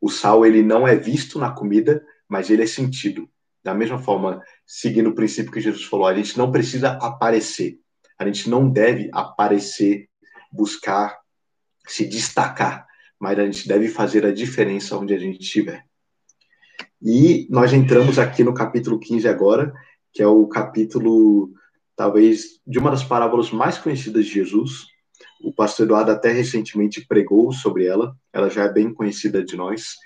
O 0.00 0.10
sal 0.10 0.44
ele 0.44 0.62
não 0.62 0.86
é 0.86 0.96
visto 0.96 1.38
na 1.38 1.50
comida, 1.50 2.04
mas 2.28 2.50
ele 2.50 2.62
é 2.62 2.66
sentido. 2.66 3.28
Da 3.62 3.72
mesma 3.72 3.98
forma, 3.98 4.42
seguindo 4.66 5.10
o 5.10 5.14
princípio 5.14 5.52
que 5.52 5.60
Jesus 5.60 5.84
falou, 5.84 6.06
a 6.06 6.14
gente 6.14 6.36
não 6.36 6.50
precisa 6.50 6.90
aparecer. 7.00 7.78
A 8.18 8.26
gente 8.26 8.50
não 8.50 8.68
deve 8.68 9.08
aparecer, 9.12 10.08
buscar 10.52 11.18
se 11.86 12.06
destacar, 12.06 12.83
mas 13.20 13.38
a 13.38 13.44
gente 13.44 13.66
deve 13.66 13.88
fazer 13.88 14.24
a 14.26 14.32
diferença 14.32 14.96
onde 14.96 15.14
a 15.14 15.18
gente 15.18 15.40
estiver. 15.40 15.84
E 17.02 17.46
nós 17.50 17.72
entramos 17.72 18.18
aqui 18.18 18.42
no 18.42 18.54
capítulo 18.54 18.98
15 18.98 19.28
agora, 19.28 19.72
que 20.12 20.22
é 20.22 20.26
o 20.26 20.46
capítulo, 20.46 21.52
talvez, 21.94 22.60
de 22.66 22.78
uma 22.78 22.90
das 22.90 23.04
parábolas 23.04 23.50
mais 23.50 23.76
conhecidas 23.76 24.24
de 24.24 24.32
Jesus. 24.32 24.86
O 25.42 25.52
pastor 25.52 25.84
Eduardo 25.84 26.10
até 26.10 26.32
recentemente 26.32 27.06
pregou 27.06 27.52
sobre 27.52 27.84
ela, 27.84 28.16
ela 28.32 28.48
já 28.48 28.64
é 28.64 28.72
bem 28.72 28.92
conhecida 28.92 29.44
de 29.44 29.56
nós, 29.56 29.96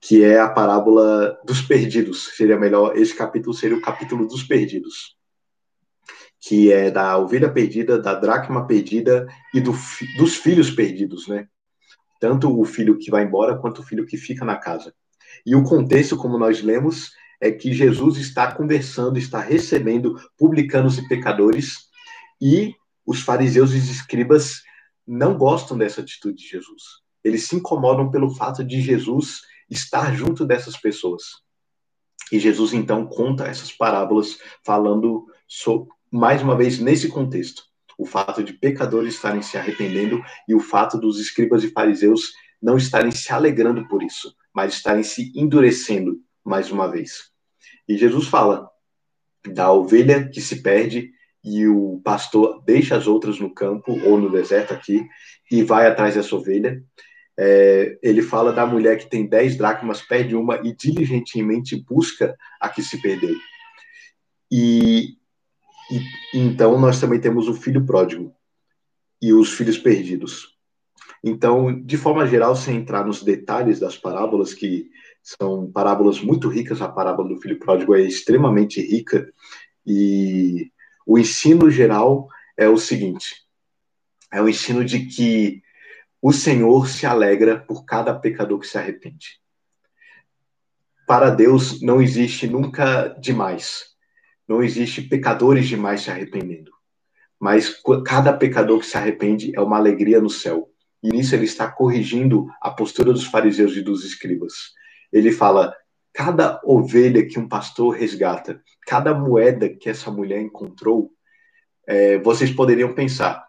que 0.00 0.24
é 0.24 0.40
a 0.40 0.48
parábola 0.48 1.38
dos 1.44 1.60
perdidos. 1.60 2.30
Seria 2.36 2.58
melhor, 2.58 2.96
esse 2.96 3.14
capítulo 3.14 3.54
seria 3.54 3.76
o 3.76 3.82
capítulo 3.82 4.26
dos 4.26 4.42
perdidos, 4.42 5.16
que 6.40 6.72
é 6.72 6.90
da 6.90 7.18
ovelha 7.18 7.52
perdida, 7.52 7.98
da 7.98 8.14
dracma 8.14 8.66
perdida 8.66 9.26
e 9.52 9.60
do, 9.60 9.72
dos 10.16 10.36
filhos 10.36 10.70
perdidos, 10.70 11.28
né? 11.28 11.46
Tanto 12.22 12.56
o 12.56 12.64
filho 12.64 12.98
que 12.98 13.10
vai 13.10 13.24
embora 13.24 13.58
quanto 13.58 13.80
o 13.80 13.82
filho 13.82 14.06
que 14.06 14.16
fica 14.16 14.44
na 14.44 14.54
casa. 14.54 14.94
E 15.44 15.56
o 15.56 15.64
contexto, 15.64 16.16
como 16.16 16.38
nós 16.38 16.62
lemos, 16.62 17.10
é 17.40 17.50
que 17.50 17.72
Jesus 17.72 18.16
está 18.16 18.54
conversando, 18.54 19.18
está 19.18 19.40
recebendo 19.40 20.14
publicanos 20.38 20.96
e 20.98 21.08
pecadores, 21.08 21.88
e 22.40 22.76
os 23.04 23.22
fariseus 23.22 23.72
e 23.72 23.78
os 23.78 23.90
escribas 23.90 24.62
não 25.04 25.36
gostam 25.36 25.76
dessa 25.76 26.00
atitude 26.00 26.36
de 26.36 26.48
Jesus. 26.48 26.82
Eles 27.24 27.48
se 27.48 27.56
incomodam 27.56 28.08
pelo 28.08 28.32
fato 28.36 28.62
de 28.62 28.80
Jesus 28.80 29.40
estar 29.68 30.14
junto 30.14 30.46
dessas 30.46 30.76
pessoas. 30.76 31.24
E 32.30 32.38
Jesus 32.38 32.72
então 32.72 33.04
conta 33.04 33.48
essas 33.48 33.72
parábolas 33.72 34.38
falando 34.64 35.26
sobre, 35.48 35.88
mais 36.08 36.40
uma 36.40 36.56
vez 36.56 36.78
nesse 36.78 37.08
contexto, 37.08 37.64
o 38.02 38.04
fato 38.04 38.42
de 38.42 38.52
pecadores 38.52 39.14
estarem 39.14 39.42
se 39.42 39.56
arrependendo 39.56 40.20
e 40.48 40.54
o 40.56 40.60
fato 40.60 40.98
dos 40.98 41.20
escribas 41.20 41.62
e 41.62 41.68
fariseus 41.70 42.32
não 42.60 42.76
estarem 42.76 43.12
se 43.12 43.32
alegrando 43.32 43.86
por 43.86 44.02
isso, 44.02 44.34
mas 44.52 44.74
estarem 44.74 45.04
se 45.04 45.32
endurecendo 45.36 46.20
mais 46.44 46.72
uma 46.72 46.90
vez. 46.90 47.30
E 47.88 47.96
Jesus 47.96 48.26
fala 48.26 48.68
da 49.46 49.72
ovelha 49.72 50.28
que 50.28 50.40
se 50.40 50.62
perde 50.62 51.12
e 51.44 51.68
o 51.68 52.00
pastor 52.04 52.60
deixa 52.64 52.96
as 52.96 53.06
outras 53.06 53.38
no 53.38 53.54
campo 53.54 53.92
ou 54.04 54.18
no 54.18 54.30
deserto 54.30 54.74
aqui 54.74 55.06
e 55.48 55.62
vai 55.62 55.86
atrás 55.86 56.16
dessa 56.16 56.34
ovelha. 56.34 56.82
É, 57.38 57.98
ele 58.02 58.20
fala 58.20 58.52
da 58.52 58.66
mulher 58.66 58.98
que 58.98 59.08
tem 59.08 59.28
dez 59.28 59.56
dracmas, 59.56 60.02
perde 60.02 60.34
uma 60.34 60.56
e 60.56 60.74
diligentemente 60.74 61.76
busca 61.76 62.36
a 62.60 62.68
que 62.68 62.82
se 62.82 63.00
perdeu. 63.00 63.36
E, 64.50 65.16
e 65.92 66.38
então 66.38 66.78
nós 66.80 67.00
também 67.00 67.20
temos 67.20 67.48
o 67.48 67.54
filho 67.54 67.84
pródigo 67.84 68.34
e 69.20 69.32
os 69.32 69.52
filhos 69.52 69.78
perdidos. 69.78 70.56
Então, 71.22 71.80
de 71.80 71.96
forma 71.96 72.26
geral, 72.26 72.56
sem 72.56 72.76
entrar 72.76 73.06
nos 73.06 73.22
detalhes 73.22 73.78
das 73.78 73.96
parábolas 73.96 74.52
que 74.52 74.90
são 75.22 75.70
parábolas 75.70 76.20
muito 76.20 76.48
ricas. 76.48 76.82
A 76.82 76.88
parábola 76.88 77.28
do 77.28 77.40
filho 77.40 77.58
pródigo 77.58 77.94
é 77.94 78.00
extremamente 78.00 78.80
rica. 78.80 79.32
E 79.86 80.70
o 81.06 81.18
ensino 81.18 81.70
geral 81.70 82.26
é 82.56 82.68
o 82.68 82.76
seguinte: 82.76 83.36
é 84.32 84.42
o 84.42 84.48
ensino 84.48 84.84
de 84.84 85.06
que 85.06 85.62
o 86.20 86.32
Senhor 86.32 86.88
se 86.88 87.06
alegra 87.06 87.60
por 87.60 87.84
cada 87.84 88.14
pecador 88.14 88.58
que 88.58 88.66
se 88.66 88.78
arrepende. 88.78 89.40
Para 91.06 91.30
Deus 91.30 91.80
não 91.80 92.00
existe 92.00 92.46
nunca 92.46 93.08
demais. 93.20 93.91
Não 94.48 94.62
existe 94.62 95.02
pecadores 95.02 95.68
demais 95.68 96.02
se 96.02 96.10
arrependendo. 96.10 96.70
Mas 97.40 97.80
cada 98.06 98.32
pecador 98.32 98.78
que 98.78 98.86
se 98.86 98.96
arrepende 98.96 99.52
é 99.54 99.60
uma 99.60 99.76
alegria 99.76 100.20
no 100.20 100.30
céu. 100.30 100.68
E 101.02 101.08
nisso 101.08 101.34
ele 101.34 101.44
está 101.44 101.70
corrigindo 101.70 102.46
a 102.60 102.70
postura 102.70 103.12
dos 103.12 103.24
fariseus 103.24 103.76
e 103.76 103.82
dos 103.82 104.04
escribas 104.04 104.52
ele 105.12 105.30
fala: 105.30 105.76
cada 106.12 106.60
ovelha 106.64 107.26
que 107.26 107.38
um 107.38 107.46
pastor 107.46 107.94
resgata, 107.94 108.62
cada 108.86 109.14
moeda 109.14 109.68
que 109.68 109.90
essa 109.90 110.10
mulher 110.10 110.40
encontrou, 110.40 111.12
é, 111.86 112.18
vocês 112.18 112.50
poderiam 112.50 112.94
pensar: 112.94 113.46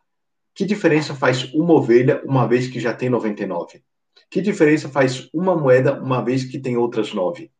que 0.53 0.65
diferença 0.65 1.15
faz 1.15 1.51
uma 1.53 1.73
ovelha 1.73 2.21
uma 2.25 2.45
vez 2.45 2.67
que 2.67 2.79
já 2.79 2.93
tem 2.93 3.09
99? 3.09 3.81
Que 4.29 4.41
diferença 4.41 4.89
faz 4.89 5.29
uma 5.33 5.55
moeda 5.55 6.01
uma 6.01 6.21
vez 6.21 6.43
que 6.43 6.59
tem 6.59 6.75
outras 6.75 7.13
nove? 7.13 7.51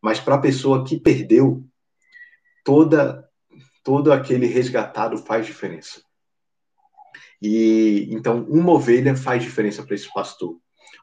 Mas 0.00 0.20
para 0.20 0.36
a 0.36 0.40
pessoa 0.40 0.84
que 0.84 1.00
perdeu, 1.00 1.64
toda 2.68 3.26
todo 3.82 4.12
aquele 4.12 4.46
resgatado 4.46 5.16
faz 5.16 5.46
diferença. 5.46 6.02
E 7.40 8.06
então 8.10 8.44
uma 8.50 8.72
ovelha 8.72 9.16
faz 9.16 9.42
diferença 9.42 9.82
para 9.82 9.94
esse 9.94 10.12
pastor. 10.12 10.54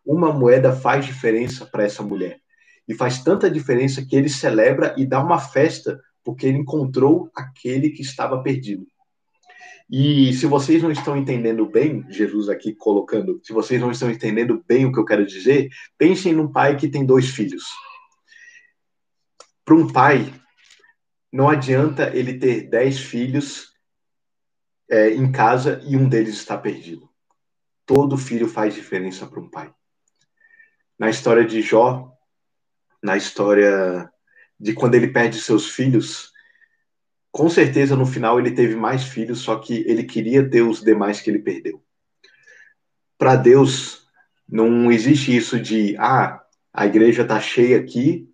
Uma 0.06 0.32
moeda 0.32 0.76
faz 0.76 1.08
diferença 1.08 1.66
para 1.66 1.84
essa 1.84 2.04
mulher. 2.04 2.40
E 2.88 2.94
faz 2.94 3.24
tanta 3.24 3.50
diferença 3.50 4.06
que 4.06 4.16
ele 4.16 4.30
celebra 4.30 4.94
e 4.96 5.08
dá 5.08 5.20
uma 5.20 5.40
festa 5.40 6.00
porque 6.24 6.46
ele 6.46 6.60
encontrou 6.60 7.32
aquele 7.36 7.90
que 7.90 8.04
estava 8.04 8.44
perdido. 8.44 8.86
E 9.90 10.34
se 10.34 10.46
vocês 10.46 10.84
não 10.84 10.92
estão 10.92 11.18
entendendo 11.18 11.66
bem, 11.66 12.06
Jesus 12.12 12.48
aqui 12.48 12.76
colocando, 12.76 13.42
se 13.44 13.52
vocês 13.52 13.82
não 13.82 13.90
estão 13.90 14.12
entendendo 14.12 14.64
bem 14.68 14.86
o 14.86 14.92
que 14.92 15.00
eu 15.00 15.06
quero 15.06 15.26
dizer, 15.26 15.70
pensem 15.98 16.32
num 16.32 16.52
pai 16.52 16.78
que 16.78 16.88
tem 16.88 17.04
dois 17.04 17.30
filhos. 17.30 17.64
Para 19.66 19.76
um 19.76 19.92
pai, 19.92 20.32
não 21.36 21.50
adianta 21.50 22.16
ele 22.16 22.40
ter 22.40 22.70
dez 22.70 22.98
filhos 22.98 23.74
é, 24.90 25.10
em 25.10 25.30
casa 25.30 25.82
e 25.86 25.98
um 25.98 26.08
deles 26.08 26.36
está 26.36 26.58
perdido. 26.58 27.10
Todo 27.86 28.18
filho 28.18 28.48
faz 28.48 28.74
diferença 28.74 29.28
para 29.28 29.42
um 29.42 29.50
pai. 29.50 29.70
Na 30.98 31.10
história 31.10 31.44
de 31.44 31.62
Jó, 31.62 32.10
na 33.04 33.18
história 33.18 34.10
de 34.58 34.74
quando 34.74 34.96
ele 34.96 35.10
perde 35.10 35.42
seus 35.42 35.70
filhos. 35.70 36.32
Com 37.34 37.50
certeza, 37.50 37.98
no 37.98 38.06
final, 38.06 38.40
ele 38.40 38.52
teve 38.52 38.78
mais 38.78 39.04
filhos, 39.04 39.40
só 39.40 39.60
que 39.60 39.84
ele 39.90 40.06
queria 40.06 40.50
ter 40.50 40.62
os 40.62 40.82
demais 40.82 41.20
que 41.20 41.30
ele 41.30 41.40
perdeu. 41.40 41.84
Para 43.18 43.36
Deus, 43.36 44.08
não 44.48 44.90
existe 44.90 45.36
isso 45.36 45.60
de, 45.60 45.98
ah, 45.98 46.42
a 46.72 46.86
igreja 46.86 47.24
está 47.24 47.42
cheia 47.42 47.78
aqui, 47.78 48.34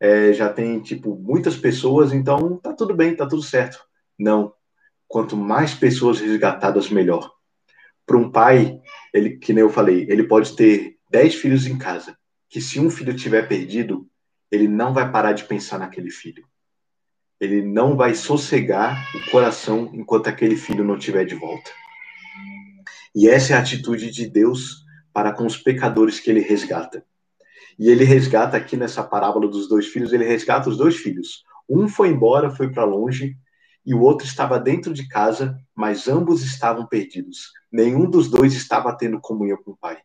é, 0.00 0.32
já 0.32 0.48
tem, 0.52 0.80
tipo, 0.80 1.16
muitas 1.16 1.56
pessoas, 1.56 2.12
então 2.12 2.56
tá 2.58 2.72
tudo 2.72 2.94
bem, 2.94 3.16
tá 3.16 3.26
tudo 3.26 3.42
certo. 3.42 3.78
Não. 4.18 4.52
Quanto 5.06 5.36
mais 5.36 5.74
pessoas 5.74 6.20
resgatadas, 6.20 6.90
melhor. 6.90 7.32
Para 8.06 8.16
um 8.16 8.30
pai, 8.30 8.80
ele, 9.12 9.36
que 9.36 9.52
nem 9.52 9.62
eu 9.62 9.70
falei, 9.70 10.06
ele 10.08 10.24
pode 10.24 10.54
ter 10.54 10.96
dez 11.10 11.34
filhos 11.34 11.66
em 11.66 11.76
casa, 11.78 12.16
que 12.48 12.60
se 12.60 12.78
um 12.78 12.90
filho 12.90 13.14
tiver 13.14 13.48
perdido, 13.48 14.08
ele 14.50 14.68
não 14.68 14.92
vai 14.92 15.10
parar 15.10 15.32
de 15.32 15.44
pensar 15.44 15.78
naquele 15.78 16.10
filho. 16.10 16.46
Ele 17.40 17.62
não 17.62 17.96
vai 17.96 18.14
sossegar 18.14 19.04
o 19.14 19.30
coração 19.30 19.90
enquanto 19.94 20.28
aquele 20.28 20.56
filho 20.56 20.84
não 20.84 20.96
estiver 20.96 21.24
de 21.24 21.34
volta. 21.34 21.70
E 23.14 23.28
essa 23.28 23.52
é 23.52 23.56
a 23.56 23.60
atitude 23.60 24.10
de 24.10 24.28
Deus 24.28 24.84
para 25.12 25.32
com 25.32 25.46
os 25.46 25.56
pecadores 25.56 26.20
que 26.20 26.30
ele 26.30 26.40
resgata. 26.40 27.04
E 27.78 27.88
ele 27.88 28.04
resgata 28.04 28.56
aqui 28.56 28.76
nessa 28.76 29.02
parábola 29.04 29.48
dos 29.48 29.68
dois 29.68 29.86
filhos, 29.86 30.12
ele 30.12 30.24
resgata 30.24 30.68
os 30.68 30.76
dois 30.76 30.96
filhos. 30.96 31.44
Um 31.68 31.88
foi 31.88 32.08
embora, 32.08 32.50
foi 32.50 32.70
para 32.70 32.84
longe, 32.84 33.36
e 33.86 33.94
o 33.94 34.00
outro 34.00 34.26
estava 34.26 34.58
dentro 34.58 34.92
de 34.92 35.06
casa, 35.06 35.56
mas 35.74 36.08
ambos 36.08 36.42
estavam 36.42 36.86
perdidos. 36.86 37.52
Nenhum 37.70 38.10
dos 38.10 38.28
dois 38.28 38.52
estava 38.54 38.96
tendo 38.96 39.20
comunhão 39.20 39.58
com 39.62 39.70
o 39.70 39.76
Pai. 39.76 39.98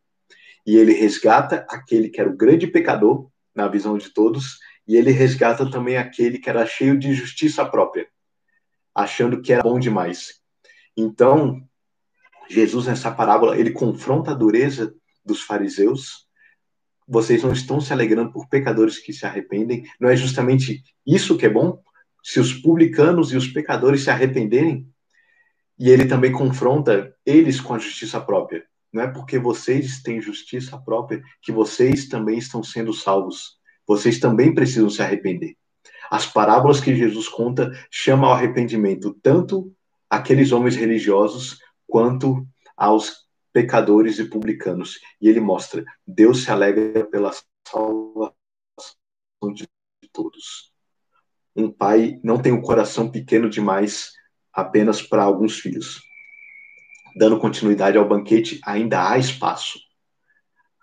E 0.65 0.77
ele 0.77 0.93
resgata 0.93 1.65
aquele 1.69 2.09
que 2.09 2.21
era 2.21 2.29
o 2.29 2.37
grande 2.37 2.67
pecador 2.67 3.29
na 3.55 3.67
visão 3.67 3.97
de 3.97 4.09
todos, 4.09 4.57
e 4.87 4.95
ele 4.95 5.11
resgata 5.11 5.69
também 5.69 5.97
aquele 5.97 6.39
que 6.39 6.49
era 6.49 6.65
cheio 6.65 6.97
de 6.97 7.13
justiça 7.13 7.65
própria, 7.65 8.07
achando 8.93 9.41
que 9.41 9.51
era 9.51 9.63
bom 9.63 9.79
demais. 9.79 10.41
Então, 10.95 11.61
Jesus, 12.49 12.87
nessa 12.87 13.11
parábola, 13.11 13.57
ele 13.57 13.71
confronta 13.71 14.31
a 14.31 14.35
dureza 14.35 14.93
dos 15.25 15.41
fariseus. 15.41 16.27
Vocês 17.07 17.43
não 17.43 17.51
estão 17.51 17.81
se 17.81 17.91
alegrando 17.91 18.31
por 18.31 18.47
pecadores 18.47 18.97
que 18.97 19.13
se 19.13 19.25
arrependem. 19.25 19.83
Não 19.99 20.09
é 20.09 20.15
justamente 20.15 20.83
isso 21.05 21.37
que 21.37 21.45
é 21.45 21.49
bom? 21.49 21.81
Se 22.23 22.39
os 22.39 22.53
publicanos 22.53 23.31
e 23.31 23.37
os 23.37 23.47
pecadores 23.47 24.03
se 24.03 24.09
arrependerem? 24.09 24.87
E 25.77 25.89
ele 25.89 26.05
também 26.05 26.31
confronta 26.31 27.13
eles 27.25 27.59
com 27.59 27.73
a 27.73 27.79
justiça 27.79 28.21
própria. 28.21 28.63
Não 28.91 29.01
é 29.01 29.07
porque 29.07 29.39
vocês 29.39 30.01
têm 30.01 30.21
justiça 30.21 30.77
própria 30.77 31.21
que 31.41 31.51
vocês 31.51 32.07
também 32.07 32.37
estão 32.37 32.63
sendo 32.63 32.93
salvos. 32.93 33.57
Vocês 33.87 34.19
também 34.19 34.53
precisam 34.53 34.89
se 34.89 35.01
arrepender. 35.01 35.55
As 36.11 36.25
parábolas 36.25 36.79
que 36.79 36.95
Jesus 36.95 37.27
conta 37.27 37.71
chamam 37.89 38.29
ao 38.29 38.35
arrependimento 38.35 39.17
tanto 39.21 39.73
aqueles 40.09 40.51
homens 40.51 40.75
religiosos 40.75 41.57
quanto 41.87 42.47
aos 42.77 43.22
pecadores 43.53 44.19
e 44.19 44.25
publicanos. 44.25 44.99
E 45.21 45.29
ele 45.29 45.39
mostra: 45.39 45.85
Deus 46.05 46.43
se 46.43 46.51
alegra 46.51 47.05
pela 47.05 47.31
salvação 47.67 48.33
de 49.53 49.67
todos. 50.11 50.73
Um 51.55 51.71
pai 51.71 52.19
não 52.23 52.41
tem 52.41 52.51
um 52.51 52.61
coração 52.61 53.09
pequeno 53.09 53.49
demais 53.49 54.11
apenas 54.51 55.01
para 55.01 55.23
alguns 55.23 55.59
filhos. 55.59 56.01
Dando 57.15 57.39
continuidade 57.39 57.97
ao 57.97 58.07
banquete, 58.07 58.59
ainda 58.65 59.07
há 59.07 59.17
espaço. 59.19 59.79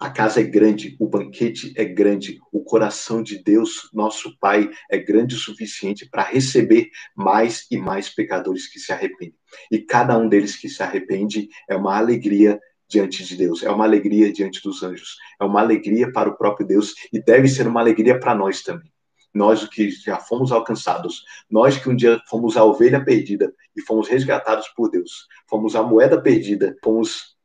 A 0.00 0.08
casa 0.08 0.40
é 0.40 0.44
grande, 0.44 0.96
o 0.98 1.06
banquete 1.06 1.74
é 1.76 1.84
grande, 1.84 2.40
o 2.50 2.64
coração 2.64 3.22
de 3.22 3.42
Deus, 3.42 3.90
nosso 3.92 4.34
Pai, 4.38 4.70
é 4.90 4.96
grande 4.96 5.34
o 5.34 5.38
suficiente 5.38 6.08
para 6.08 6.22
receber 6.22 6.88
mais 7.14 7.66
e 7.70 7.76
mais 7.76 8.08
pecadores 8.08 8.66
que 8.66 8.78
se 8.78 8.94
arrependem. 8.94 9.34
E 9.70 9.78
cada 9.78 10.16
um 10.16 10.26
deles 10.26 10.56
que 10.56 10.70
se 10.70 10.82
arrepende 10.82 11.50
é 11.68 11.76
uma 11.76 11.98
alegria 11.98 12.58
diante 12.88 13.22
de 13.22 13.36
Deus, 13.36 13.62
é 13.62 13.70
uma 13.70 13.84
alegria 13.84 14.32
diante 14.32 14.62
dos 14.62 14.82
anjos, 14.82 15.18
é 15.38 15.44
uma 15.44 15.60
alegria 15.60 16.10
para 16.10 16.30
o 16.30 16.36
próprio 16.36 16.66
Deus 16.66 16.94
e 17.12 17.22
deve 17.22 17.46
ser 17.46 17.68
uma 17.68 17.80
alegria 17.80 18.18
para 18.18 18.34
nós 18.34 18.62
também. 18.62 18.90
Nós 19.34 19.68
que 19.68 19.90
já 19.90 20.16
fomos 20.16 20.50
alcançados, 20.50 21.24
nós 21.50 21.76
que 21.76 21.90
um 21.90 21.94
dia 21.94 22.18
fomos 22.26 22.56
a 22.56 22.64
ovelha 22.64 23.04
perdida 23.04 23.52
e 23.76 23.82
fomos 23.82 24.08
resgatados 24.08 24.68
por 24.68 24.90
Deus, 24.90 25.26
fomos 25.46 25.76
a 25.76 25.82
moeda 25.82 26.18
perdida, 26.18 26.74
fomos 26.82 27.38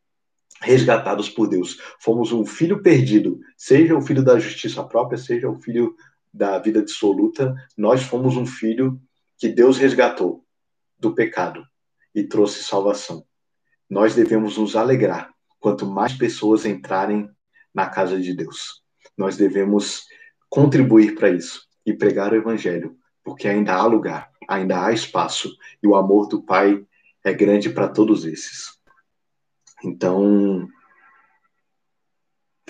resgatados 0.62 1.30
por 1.30 1.48
Deus. 1.48 1.80
Fomos 2.00 2.32
um 2.32 2.46
filho 2.46 2.82
perdido, 2.82 3.40
seja 3.58 3.96
o 3.96 4.02
filho 4.02 4.24
da 4.24 4.40
justiça 4.40 4.84
própria, 4.84 5.18
seja 5.18 5.50
o 5.50 5.56
filho 5.56 5.96
da 6.34 6.60
vida 6.60 6.84
dissoluta, 6.84 7.56
nós 7.78 8.04
fomos 8.04 8.36
um 8.36 8.46
filho 8.46 9.00
que 9.38 9.48
Deus 9.48 9.78
resgatou 9.78 10.46
do 11.00 11.14
pecado 11.14 11.66
e 12.14 12.24
trouxe 12.24 12.64
salvação. 12.64 13.26
Nós 13.90 14.16
devemos 14.16 14.58
nos 14.58 14.76
alegrar 14.76 15.34
quanto 15.60 15.86
mais 15.86 16.14
pessoas 16.14 16.66
entrarem 16.66 17.30
na 17.74 17.90
casa 17.90 18.20
de 18.20 18.34
Deus. 18.34 18.84
Nós 19.18 19.38
devemos 19.38 20.04
contribuir 20.50 21.16
para 21.16 21.30
isso 21.30 21.68
e 21.86 21.94
pregar 21.94 22.34
o 22.34 22.36
evangelho, 22.36 22.98
porque 23.24 23.48
ainda 23.48 23.74
há 23.74 23.86
lugar, 23.86 24.30
ainda 24.48 24.86
há 24.86 24.92
espaço 24.92 25.56
e 25.82 25.88
o 25.88 25.96
amor 25.96 26.28
do 26.28 26.42
Pai 26.42 26.86
é 27.24 27.34
grande 27.34 27.70
para 27.70 27.88
todos 27.88 28.26
esses. 28.26 28.75
Então, 29.86 30.68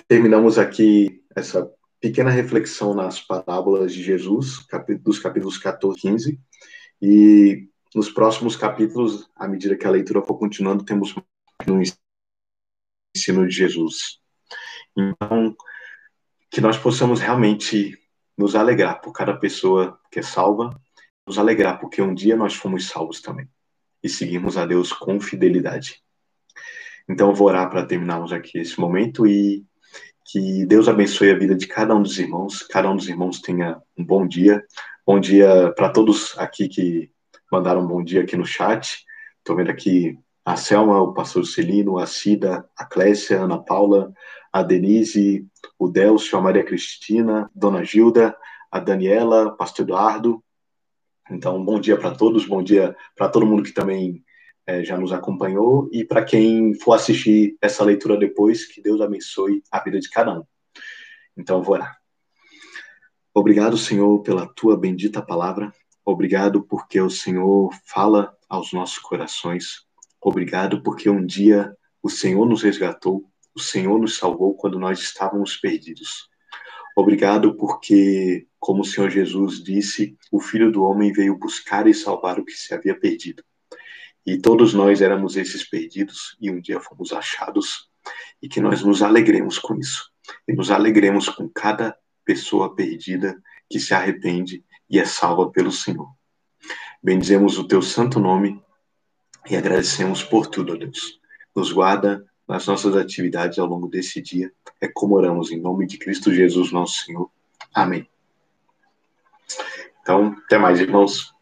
terminamos 0.06 0.58
aqui 0.58 1.24
essa 1.34 1.70
pequena 1.98 2.30
reflexão 2.30 2.94
nas 2.94 3.20
parábolas 3.20 3.92
de 3.92 4.02
Jesus, 4.02 4.66
dos 5.00 5.18
capítulos 5.18 5.58
14 5.58 5.98
e 5.98 6.00
15, 6.00 6.40
e 7.00 7.68
nos 7.94 8.10
próximos 8.10 8.54
capítulos, 8.54 9.30
à 9.34 9.48
medida 9.48 9.76
que 9.76 9.86
a 9.86 9.90
leitura 9.90 10.22
for 10.22 10.38
continuando, 10.38 10.84
temos 10.84 11.14
no 11.66 11.80
ensino 11.80 13.48
de 13.48 13.54
Jesus. 13.54 14.20
Então, 14.96 15.56
que 16.50 16.60
nós 16.60 16.76
possamos 16.76 17.20
realmente 17.20 17.98
nos 18.36 18.54
alegrar 18.54 19.00
por 19.00 19.12
cada 19.12 19.34
pessoa 19.34 19.98
que 20.10 20.18
é 20.18 20.22
salva, 20.22 20.78
nos 21.26 21.38
alegrar 21.38 21.80
porque 21.80 22.02
um 22.02 22.14
dia 22.14 22.36
nós 22.36 22.54
fomos 22.54 22.88
salvos 22.88 23.22
também 23.22 23.48
e 24.02 24.08
seguimos 24.08 24.56
a 24.56 24.66
Deus 24.66 24.92
com 24.92 25.18
fidelidade. 25.18 26.05
Então, 27.08 27.28
eu 27.28 27.34
vou 27.34 27.48
orar 27.48 27.70
para 27.70 27.86
terminarmos 27.86 28.32
aqui 28.32 28.58
esse 28.58 28.78
momento 28.80 29.26
e 29.26 29.64
que 30.24 30.66
Deus 30.66 30.88
abençoe 30.88 31.30
a 31.30 31.38
vida 31.38 31.54
de 31.54 31.66
cada 31.66 31.94
um 31.94 32.02
dos 32.02 32.18
irmãos, 32.18 32.62
cada 32.62 32.90
um 32.90 32.96
dos 32.96 33.08
irmãos 33.08 33.40
tenha 33.40 33.80
um 33.96 34.04
bom 34.04 34.26
dia. 34.26 34.64
Bom 35.06 35.20
dia 35.20 35.72
para 35.76 35.88
todos 35.88 36.36
aqui 36.36 36.68
que 36.68 37.10
mandaram 37.50 37.82
um 37.82 37.86
bom 37.86 38.02
dia 38.02 38.22
aqui 38.22 38.36
no 38.36 38.44
chat. 38.44 39.04
Estou 39.38 39.54
vendo 39.54 39.70
aqui 39.70 40.18
a 40.44 40.56
Selma, 40.56 41.00
o 41.00 41.14
pastor 41.14 41.46
Celino, 41.46 41.96
a 41.96 42.06
Cida, 42.06 42.68
a 42.76 42.84
Clécia, 42.84 43.38
a 43.38 43.44
Ana 43.44 43.62
Paula, 43.62 44.12
a 44.52 44.64
Denise, 44.64 45.46
o 45.78 45.86
Delcio, 45.86 46.36
a 46.36 46.42
Maria 46.42 46.64
Cristina, 46.64 47.48
Dona 47.54 47.84
Gilda, 47.84 48.36
a 48.70 48.80
Daniela, 48.80 49.46
o 49.46 49.56
pastor 49.56 49.84
Eduardo. 49.84 50.42
Então, 51.30 51.64
bom 51.64 51.78
dia 51.78 51.96
para 51.96 52.10
todos, 52.10 52.46
bom 52.46 52.64
dia 52.64 52.96
para 53.16 53.28
todo 53.28 53.46
mundo 53.46 53.62
que 53.62 53.72
também 53.72 54.24
é, 54.66 54.84
já 54.84 54.98
nos 54.98 55.12
acompanhou 55.12 55.88
e 55.92 56.04
para 56.04 56.24
quem 56.24 56.74
for 56.74 56.94
assistir 56.94 57.56
essa 57.60 57.84
leitura 57.84 58.16
depois, 58.16 58.66
que 58.66 58.82
Deus 58.82 59.00
abençoe 59.00 59.62
a 59.70 59.80
vida 59.80 60.00
de 60.00 60.10
cada 60.10 60.40
um. 60.40 60.44
Então, 61.36 61.62
vou 61.62 61.74
orar. 61.74 61.96
Obrigado, 63.32 63.76
Senhor, 63.76 64.20
pela 64.22 64.46
tua 64.46 64.76
bendita 64.76 65.22
palavra. 65.22 65.72
Obrigado 66.04 66.62
porque 66.62 67.00
o 67.00 67.10
Senhor 67.10 67.70
fala 67.84 68.34
aos 68.48 68.72
nossos 68.72 68.98
corações. 68.98 69.84
Obrigado 70.20 70.82
porque 70.82 71.10
um 71.10 71.24
dia 71.24 71.76
o 72.02 72.08
Senhor 72.08 72.46
nos 72.46 72.62
resgatou, 72.62 73.24
o 73.54 73.60
Senhor 73.60 73.98
nos 73.98 74.16
salvou 74.16 74.54
quando 74.54 74.78
nós 74.78 75.00
estávamos 75.00 75.56
perdidos. 75.56 76.28
Obrigado 76.96 77.54
porque, 77.56 78.46
como 78.58 78.80
o 78.80 78.84
Senhor 78.84 79.10
Jesus 79.10 79.62
disse, 79.62 80.16
o 80.32 80.40
Filho 80.40 80.72
do 80.72 80.82
Homem 80.82 81.12
veio 81.12 81.38
buscar 81.38 81.86
e 81.86 81.92
salvar 81.92 82.38
o 82.38 82.44
que 82.44 82.52
se 82.52 82.72
havia 82.72 82.98
perdido. 82.98 83.42
E 84.26 84.36
todos 84.36 84.74
nós 84.74 85.00
éramos 85.00 85.36
esses 85.36 85.62
perdidos 85.62 86.36
e 86.40 86.50
um 86.50 86.60
dia 86.60 86.80
fomos 86.80 87.12
achados 87.12 87.88
e 88.42 88.48
que 88.48 88.60
nós 88.60 88.82
nos 88.82 89.00
alegremos 89.00 89.58
com 89.58 89.76
isso. 89.76 90.10
E 90.48 90.52
nos 90.52 90.70
alegremos 90.70 91.28
com 91.28 91.48
cada 91.48 91.96
pessoa 92.24 92.74
perdida 92.74 93.40
que 93.70 93.78
se 93.78 93.94
arrepende 93.94 94.64
e 94.90 94.98
é 94.98 95.04
salva 95.04 95.48
pelo 95.50 95.70
Senhor. 95.70 96.08
Bendizemos 97.00 97.56
o 97.56 97.68
teu 97.68 97.80
santo 97.80 98.18
nome 98.18 98.60
e 99.48 99.56
agradecemos 99.56 100.24
por 100.24 100.48
tudo, 100.48 100.76
Deus. 100.76 101.20
Nos 101.54 101.70
guarda 101.70 102.26
nas 102.48 102.66
nossas 102.66 102.96
atividades 102.96 103.60
ao 103.60 103.66
longo 103.66 103.88
desse 103.88 104.20
dia. 104.20 104.52
É 104.80 104.88
como 104.88 105.14
oramos 105.14 105.52
em 105.52 105.60
nome 105.60 105.86
de 105.86 105.98
Cristo 105.98 106.34
Jesus, 106.34 106.72
nosso 106.72 107.04
Senhor. 107.04 107.30
Amém. 107.72 108.08
Então, 110.02 110.36
até 110.44 110.58
mais, 110.58 110.80
irmãos. 110.80 111.35